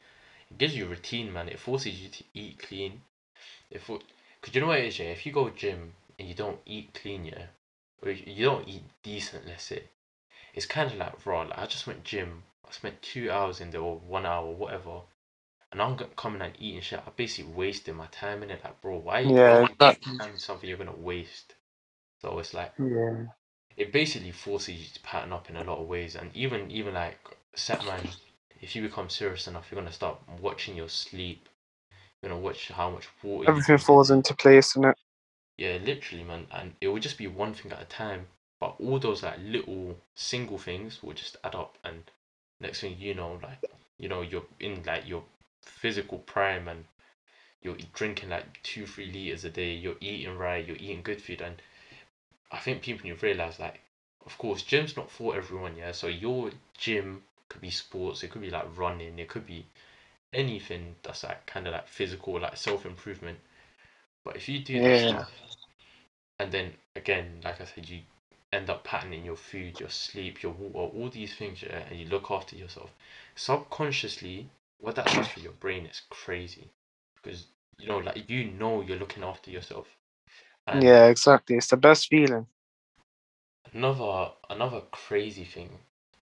[0.50, 1.48] it gives you routine, man.
[1.48, 3.02] It forces you to eat clean.
[3.70, 4.00] It for,
[4.42, 5.06] cause you know what it is, yeah.
[5.06, 7.46] If you go gym and you don't eat clean, yeah,
[8.02, 9.84] or you don't eat decent, let's say,
[10.54, 11.42] it's kind of like raw.
[11.42, 12.44] Like I just went gym.
[12.68, 15.02] I spent two hours in there or one hour, whatever,
[15.72, 17.00] and I'm coming and eating shit.
[17.06, 18.64] I basically wasted my time in it.
[18.64, 19.22] Like, bro, why?
[19.22, 20.18] Yeah, why would you waste exactly.
[20.18, 21.54] time something you're gonna waste?
[22.22, 23.26] So it's like Yeah.
[23.78, 26.92] it basically forces you to pattern up in a lot of ways, and even even
[26.92, 27.18] like
[27.54, 28.06] set man,
[28.60, 31.48] if you become serious enough, you're gonna start watching your sleep.
[32.22, 33.48] You're gonna watch how much water.
[33.48, 34.96] Everything falls into place, and it.
[35.56, 38.26] Yeah, literally, man, and it would just be one thing at a time.
[38.60, 42.10] But all those like little single things will just add up, and
[42.60, 43.62] next thing you know, like
[43.98, 45.22] you know, you're in like your
[45.62, 46.84] physical prime and
[47.62, 51.40] you're drinking like two, three liters a day, you're eating right, you're eating good food
[51.40, 51.60] and
[52.50, 53.80] I think people need to realise like
[54.24, 55.92] of course gym's not for everyone, yeah.
[55.92, 59.66] So your gym could be sports, it could be like running, it could be
[60.32, 63.38] anything that's like kind of like physical, like self improvement.
[64.24, 64.98] But if you do that Yeah.
[64.98, 65.30] stuff,
[66.38, 68.00] and then again, like I said, you
[68.52, 72.06] end up patterning your food, your sleep, your water, all these things, yeah, and you
[72.06, 72.92] look after yourself.
[73.36, 76.70] Subconsciously, what that does for your brain is crazy,
[77.22, 77.46] because
[77.78, 79.86] you know, like you know, you're looking after yourself.
[80.66, 81.56] And Yeah, exactly.
[81.56, 82.46] It's the best feeling.
[83.72, 85.78] Another another crazy thing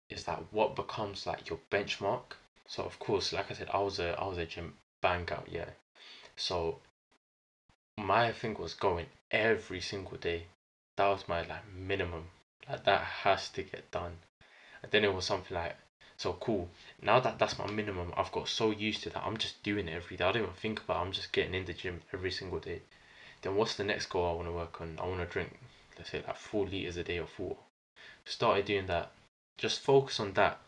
[0.09, 2.37] is that what becomes like your benchmark.
[2.67, 5.49] So of course, like I said, I was a I was a gym bang out,
[5.51, 5.71] yeah.
[6.37, 6.79] So
[7.99, 10.47] my thing was going every single day.
[10.97, 12.29] That was my like minimum.
[12.69, 14.19] Like that has to get done.
[14.83, 15.77] And then it was something like
[16.17, 16.69] so cool.
[17.01, 19.25] Now that that's my minimum, I've got so used to that.
[19.25, 20.25] I'm just doing it every day.
[20.25, 20.99] I don't even think about.
[20.99, 21.07] It.
[21.07, 22.83] I'm just getting in the gym every single day.
[23.43, 24.99] Then what's the next goal I want to work on?
[25.01, 25.59] I want to drink,
[25.99, 27.61] let's say like four liters a day of water.
[28.25, 29.11] Started doing that.
[29.59, 30.61] Just focus on that,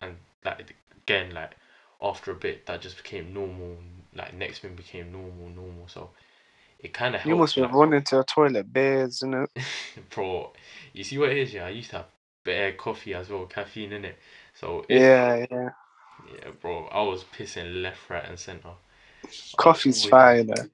[0.00, 0.74] and like
[1.06, 1.56] again, like
[2.02, 3.76] after a bit, that just became normal.
[4.14, 5.88] Like next thing became normal, normal.
[5.88, 6.10] So
[6.78, 7.24] it kind of.
[7.24, 9.46] You must be like, running to the toilet bears, you know.
[10.10, 10.52] bro.
[10.92, 11.66] You see what it is, yeah.
[11.66, 12.06] I used to have
[12.44, 14.18] bare coffee as well, caffeine in it.
[14.54, 15.70] So Yeah, yeah.
[16.32, 16.86] yeah, bro.
[16.86, 18.70] I was pissing left, right, and center.
[19.56, 20.46] Coffee's fine.
[20.46, 20.66] though.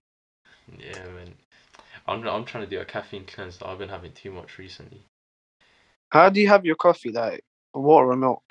[0.79, 1.35] Yeah, man.
[2.07, 3.59] I'm I'm trying to do a caffeine cleanse.
[3.59, 3.67] Though.
[3.67, 5.03] I've been having too much recently.
[6.11, 7.11] How do you have your coffee?
[7.11, 8.43] Like water or milk?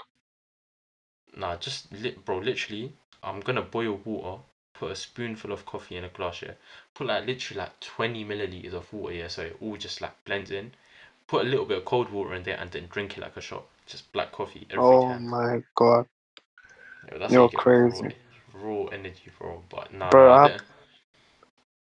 [1.35, 2.39] Nah, just lit, bro.
[2.39, 4.41] Literally, I'm gonna boil water.
[4.73, 6.53] Put a spoonful of coffee in a glass, yeah.
[6.95, 9.27] Put like literally like 20 milliliters of water, yeah.
[9.27, 10.71] So it all just like blends in.
[11.27, 13.41] Put a little bit of cold water in there and then drink it like a
[13.41, 13.65] shot.
[13.85, 15.21] Just black coffee every oh time.
[15.21, 16.07] my god,
[17.11, 17.85] Yeah, that's You're how you get crazy.
[17.89, 18.11] Raw,
[18.53, 19.63] raw energy, bro.
[19.69, 20.57] But nah, Bro, nah, I-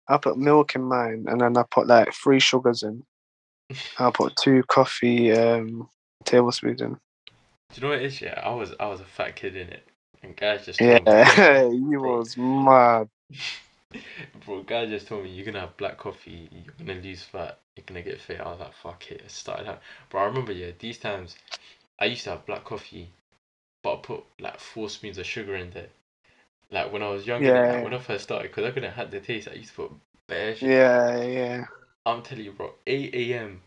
[0.08, 3.04] I put milk in mine, and then I put like three sugars in.
[3.98, 5.88] I put two coffee um
[6.24, 6.98] tablespoons in.
[7.72, 8.20] Do you know what it is?
[8.20, 9.86] Yeah, I was I was a fat kid in it,
[10.22, 13.08] and guys just told Yeah, you was mad.
[14.46, 17.84] bro, guys just told me you're gonna have black coffee, you're gonna lose fat, you're
[17.86, 18.40] gonna get fit.
[18.40, 19.22] I was like, fuck it.
[19.24, 21.36] I started having, but I remember yeah, these times
[22.00, 23.10] I used to have black coffee,
[23.82, 25.88] but I put like four spoons of sugar in there.
[26.70, 29.10] Like when I was younger, Yeah, like, when I first started, because I couldn't have
[29.10, 29.48] the taste.
[29.48, 29.92] I used to put
[30.28, 30.70] bare shit.
[30.70, 31.64] Yeah, yeah.
[32.06, 32.72] I'm telling you, bro.
[32.86, 33.62] 8 a.m.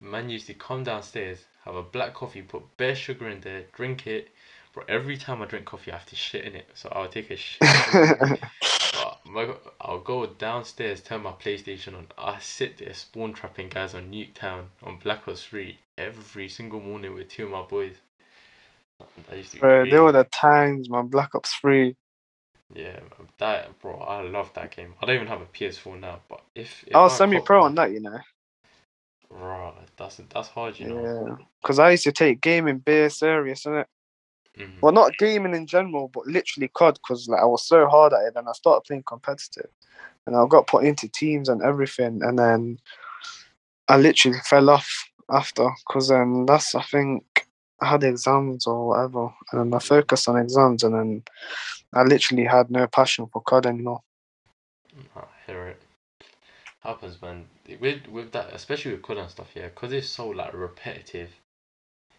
[0.00, 4.06] Man used to come downstairs, have a black coffee, put bare sugar in there, drink
[4.06, 4.28] it.
[4.74, 6.66] But every time I drink coffee, I have to shit in it.
[6.74, 7.60] So I'll take a shit.
[8.94, 9.48] but my,
[9.80, 12.06] I'll go downstairs, turn my PlayStation on.
[12.16, 17.14] I sit there spawn trapping guys on Nuketown on Black Ops 3 every single morning
[17.14, 17.96] with two of my boys.
[19.28, 21.08] That used to be Bro, there were the times, man.
[21.08, 21.96] Black Ops Three.
[22.74, 23.00] Yeah,
[23.38, 24.94] that bro, I love that game.
[25.02, 27.74] I don't even have a PS4 now, but if, if I was I semi-pro on
[27.74, 28.18] that, you know.
[29.32, 31.02] Rah, that's that's hard, you know.
[31.02, 33.86] Yeah, because I used to take gaming bare serious, innit?
[34.58, 34.80] Mhm.
[34.82, 38.24] Well, not gaming in general, but literally COD, because like I was so hard at
[38.26, 39.70] it, and I started playing competitive,
[40.26, 42.78] and I got put into teams and everything, and then
[43.88, 44.88] I literally fell off
[45.30, 47.24] after, because then that's I think
[47.80, 51.22] I had exams or whatever, and then I focused on exams, and then
[51.94, 54.02] I literally had no passion for COD anymore.
[55.16, 55.81] I hear it.
[56.82, 57.48] Happens, man.
[57.80, 61.30] With with that, especially with COD and stuff, yeah, because it's so like repetitive.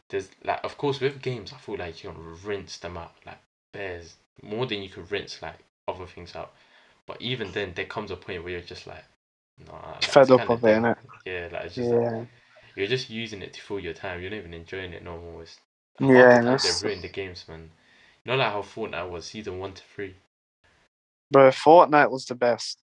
[0.10, 3.40] There's like, of course, with games, I feel like you can rinse them out like
[3.74, 6.54] bears more than you could rinse like other things out.
[7.08, 9.06] But even then, there comes a point where you're just like,
[9.68, 10.98] nah, like, Fed up kinda it, innit?
[11.26, 12.14] Yeah, like it's just like,
[12.76, 14.22] you're just using it to fill your time.
[14.22, 15.44] You're not even enjoying it no more.
[15.44, 15.60] It's
[16.00, 17.72] yeah, the that's, they ruin the games, man.
[18.26, 20.16] You know, like how Fortnite was season one to three.
[21.32, 21.50] bro.
[21.52, 22.80] Fortnite was the best.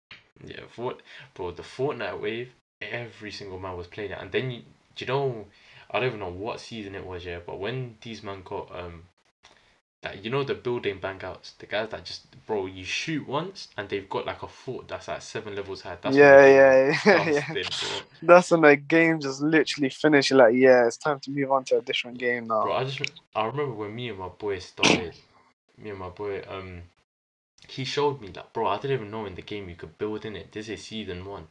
[0.45, 1.01] Yeah, Fort,
[1.33, 4.61] bro, the Fortnite wave, every single man was playing it, and then you,
[4.95, 5.45] do you know,
[5.91, 9.03] I don't even know what season it was, yeah, but when these man got um,
[10.03, 13.67] like you know the building bang outs, the guys that just, bro, you shoot once
[13.77, 15.97] and they've got like a fort that's like seven levels high.
[16.01, 17.41] That's yeah, yeah, yeah.
[18.21, 20.31] That's when the game just literally finished.
[20.31, 22.63] Like, yeah, it's time to move on to a different game now.
[22.63, 23.01] Bro, I just
[23.35, 25.15] I remember when me and my boy started,
[25.77, 26.83] me and my boy um,
[27.71, 28.67] he showed me that bro.
[28.67, 30.51] I didn't even know in the game you could build in it.
[30.51, 31.47] This is season one,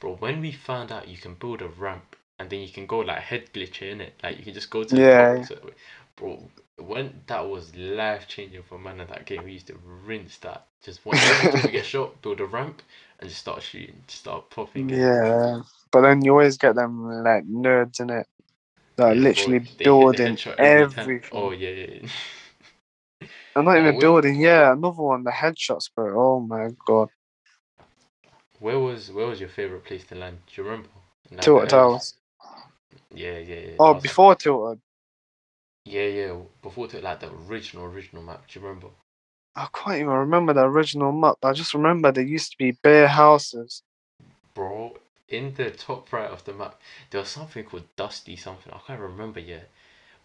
[0.00, 0.14] bro.
[0.16, 3.20] When we found out you can build a ramp and then you can go like
[3.20, 5.26] head glitcher in it, like you can just go to the Yeah.
[5.26, 5.44] top.
[5.44, 5.56] So,
[6.16, 10.38] bro, when that was life changing for man in that game, we used to rinse
[10.38, 10.66] that.
[10.82, 11.22] Just one
[11.62, 12.82] we get shot, build a ramp
[13.20, 14.90] and just start shooting, just start popping.
[14.90, 15.60] Yeah,
[15.92, 18.26] but then you always get them like nerds in it
[18.98, 21.12] like Yeah, literally the building everything.
[21.32, 22.08] Oh yeah, yeah.
[23.56, 24.40] I'm not even we- building.
[24.40, 25.24] Yeah, another one.
[25.24, 26.14] The headshots, bro.
[26.18, 27.08] Oh my god.
[28.58, 30.38] Where was where was your favorite place to land?
[30.46, 30.88] Do you remember?
[31.30, 32.14] Like, Tilted Towers.
[33.14, 33.76] Yeah, yeah, yeah.
[33.78, 34.80] Oh, before Tilted.
[35.84, 36.36] Yeah, yeah.
[36.62, 38.46] Before to like the original original map.
[38.46, 38.88] Do you remember?
[39.56, 41.36] I can't even remember the original map.
[41.42, 43.82] I just remember there used to be bare houses.
[44.54, 44.98] Bro,
[45.28, 46.80] in the top right of the map,
[47.10, 48.72] there was something called Dusty something.
[48.72, 49.68] I can't remember yet.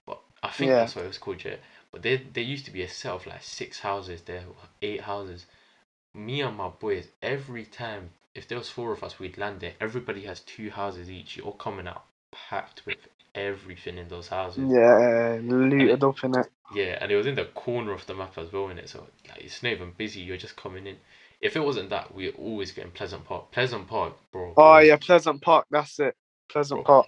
[0.05, 0.75] But I think Yeah.
[0.79, 1.59] that's what it was called yet.
[2.01, 4.43] There there used to be a set of like six houses there,
[4.81, 5.45] eight houses.
[6.13, 9.73] Me and my boys, every time if there was four of us, we'd land there.
[9.81, 11.37] Everybody has two houses each.
[11.37, 12.97] You're coming out packed with
[13.35, 14.69] everything in those houses.
[14.69, 16.47] Yeah, looted up in it.
[16.69, 18.89] Yeah, and it was in the corner of the map as well, in it.
[18.89, 20.21] So like, it's not even busy.
[20.21, 20.97] You're just coming in.
[21.41, 23.51] If it wasn't that, we're always getting Pleasant Park.
[23.51, 24.57] Pleasant Park, bro.
[24.57, 25.67] Oh was- yeah, Pleasant Park.
[25.71, 26.15] That's it.
[26.49, 26.85] Pleasant Bro.
[26.85, 27.07] Park.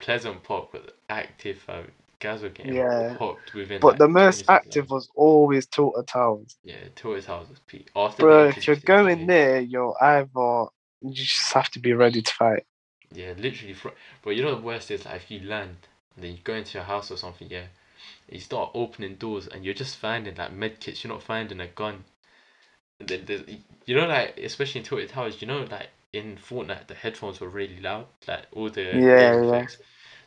[0.00, 1.64] Pleasant Park was active.
[1.68, 1.82] Uh,
[2.20, 3.18] getting Yeah.
[3.18, 3.82] popped within.
[3.82, 6.56] But like, the most active was always Tilted Towers.
[6.64, 7.90] Yeah, Tilted House was peak.
[7.96, 10.66] After Bro, if you're going yeah, there, you're either
[11.02, 12.64] you just have to be ready to fight.
[13.12, 13.74] Yeah, literally.
[13.74, 13.90] Fr-
[14.22, 15.76] but you know the worst is like if you land
[16.16, 17.66] and then you go into your house or something, yeah,
[18.30, 21.04] you start opening doors and you're just finding like med kits.
[21.04, 22.04] You're not finding a gun.
[23.00, 23.42] Then there's,
[23.86, 27.48] you know, like especially in Tilted Towers, you know, like in Fortnite, the headphones were
[27.48, 29.66] really loud, like all the Yeah, yeah.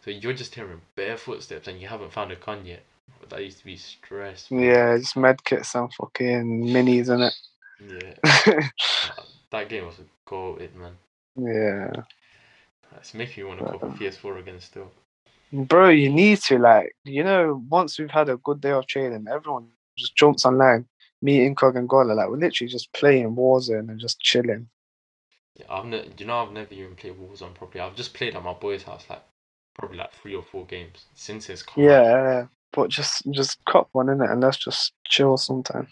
[0.04, 2.84] So you're just hearing bare footsteps and you haven't found a con yet.
[3.30, 4.50] That used to be stress.
[4.50, 4.62] man.
[4.64, 7.20] Yeah, just medkits and fucking minis in
[7.90, 8.14] Yeah.
[8.48, 8.72] it.
[9.18, 10.94] Uh, that game was a goated, man.
[11.36, 11.92] yeah.
[12.98, 14.92] It's making me want to cop a PS4 again still.
[15.52, 19.26] Bro, you need to like you know, once we've had a good day of trading,
[19.32, 20.86] everyone just jumps online.
[21.22, 24.70] Me, Incog and Guala, like we're literally just playing Warzone and just chilling.
[25.56, 27.82] Yeah, I've ne- you know I've never even played Warzone properly.
[27.82, 29.22] I've just played at my boy's house like
[29.80, 31.86] probably like three or four games since it's come.
[31.86, 31.90] out.
[31.90, 35.90] Yeah, but just just cop one in it and let's just chill sometimes.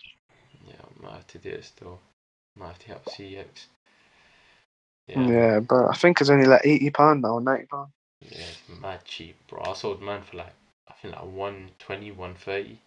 [0.67, 1.99] Yeah, I might have to do it still.
[2.55, 3.67] Might have to help CEX.
[5.07, 7.91] Yeah, Yeah, but I think it's only like eighty pound now, ninety pound.
[8.21, 9.61] yeah, it's mad cheap, bro.
[9.65, 10.53] I sold mine for like
[10.89, 12.79] I think like 120, 130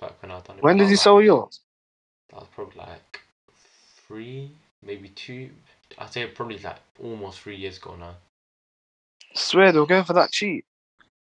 [0.00, 0.62] back when I done it.
[0.62, 1.60] When did you was, sell yours?
[2.32, 3.20] Like, that was probably like
[4.06, 4.50] three,
[4.82, 5.50] maybe two.
[5.98, 8.16] I'd say probably like almost three years ago now.
[9.36, 10.66] Swear they were going for that cheap.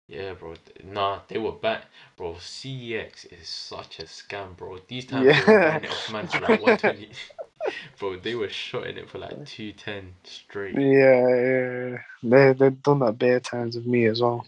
[0.08, 0.56] Yeah, bro.
[0.84, 1.86] Nah, they were back,
[2.18, 2.36] bro.
[2.36, 4.80] CEX is such a scam, bro.
[4.88, 5.80] These times they were Yeah.
[5.80, 7.12] buying it off man for like one twenty.
[8.00, 10.82] bro, they were shotting it for like two ten straight.
[10.82, 11.98] Yeah, yeah.
[12.24, 14.46] They they've done that bare times with me as well.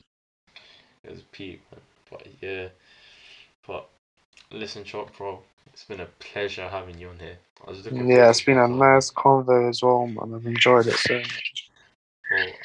[1.04, 1.82] It was peak, man.
[2.10, 2.70] But yeah,
[3.66, 3.90] but
[4.52, 5.42] listen, Chop, bro.
[5.74, 7.38] It's been a pleasure having you on here.
[7.66, 8.08] I was looking.
[8.08, 10.34] Yeah, it's been a nice convo as well, man.
[10.36, 11.72] I've enjoyed it so much.
[12.30, 12.56] Well,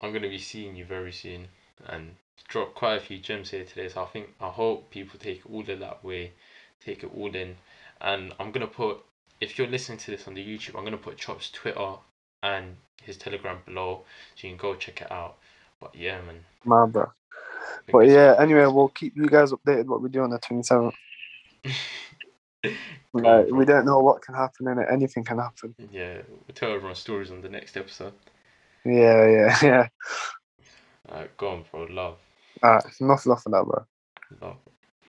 [0.00, 1.48] I'm gonna be seeing you very soon,
[1.86, 2.16] and
[2.48, 3.88] drop quite a few gems here today.
[3.88, 6.32] So I think I hope people take all of that way,
[6.84, 7.56] take it all in,
[8.00, 8.98] and I'm gonna put
[9.40, 11.94] if you're listening to this on the YouTube, I'm gonna put Chop's Twitter
[12.42, 15.36] and his Telegram below, so you can go check it out.
[15.80, 16.44] But yeah, man.
[16.64, 17.12] Man, bro.
[17.90, 20.92] But yeah, anyway, we'll keep you guys updated what we do on the 27th.
[22.64, 22.72] Go
[23.14, 24.88] Like, we don't know what can happen in it.
[24.90, 25.74] Anything can happen.
[25.90, 28.12] Yeah, we'll tell everyone stories on the next episode.
[28.86, 29.88] Yeah, yeah, yeah.
[31.10, 31.84] Alright, go on, bro.
[31.90, 32.18] Love,
[32.64, 33.84] Alright, enough love for that, bro.
[34.40, 34.56] love.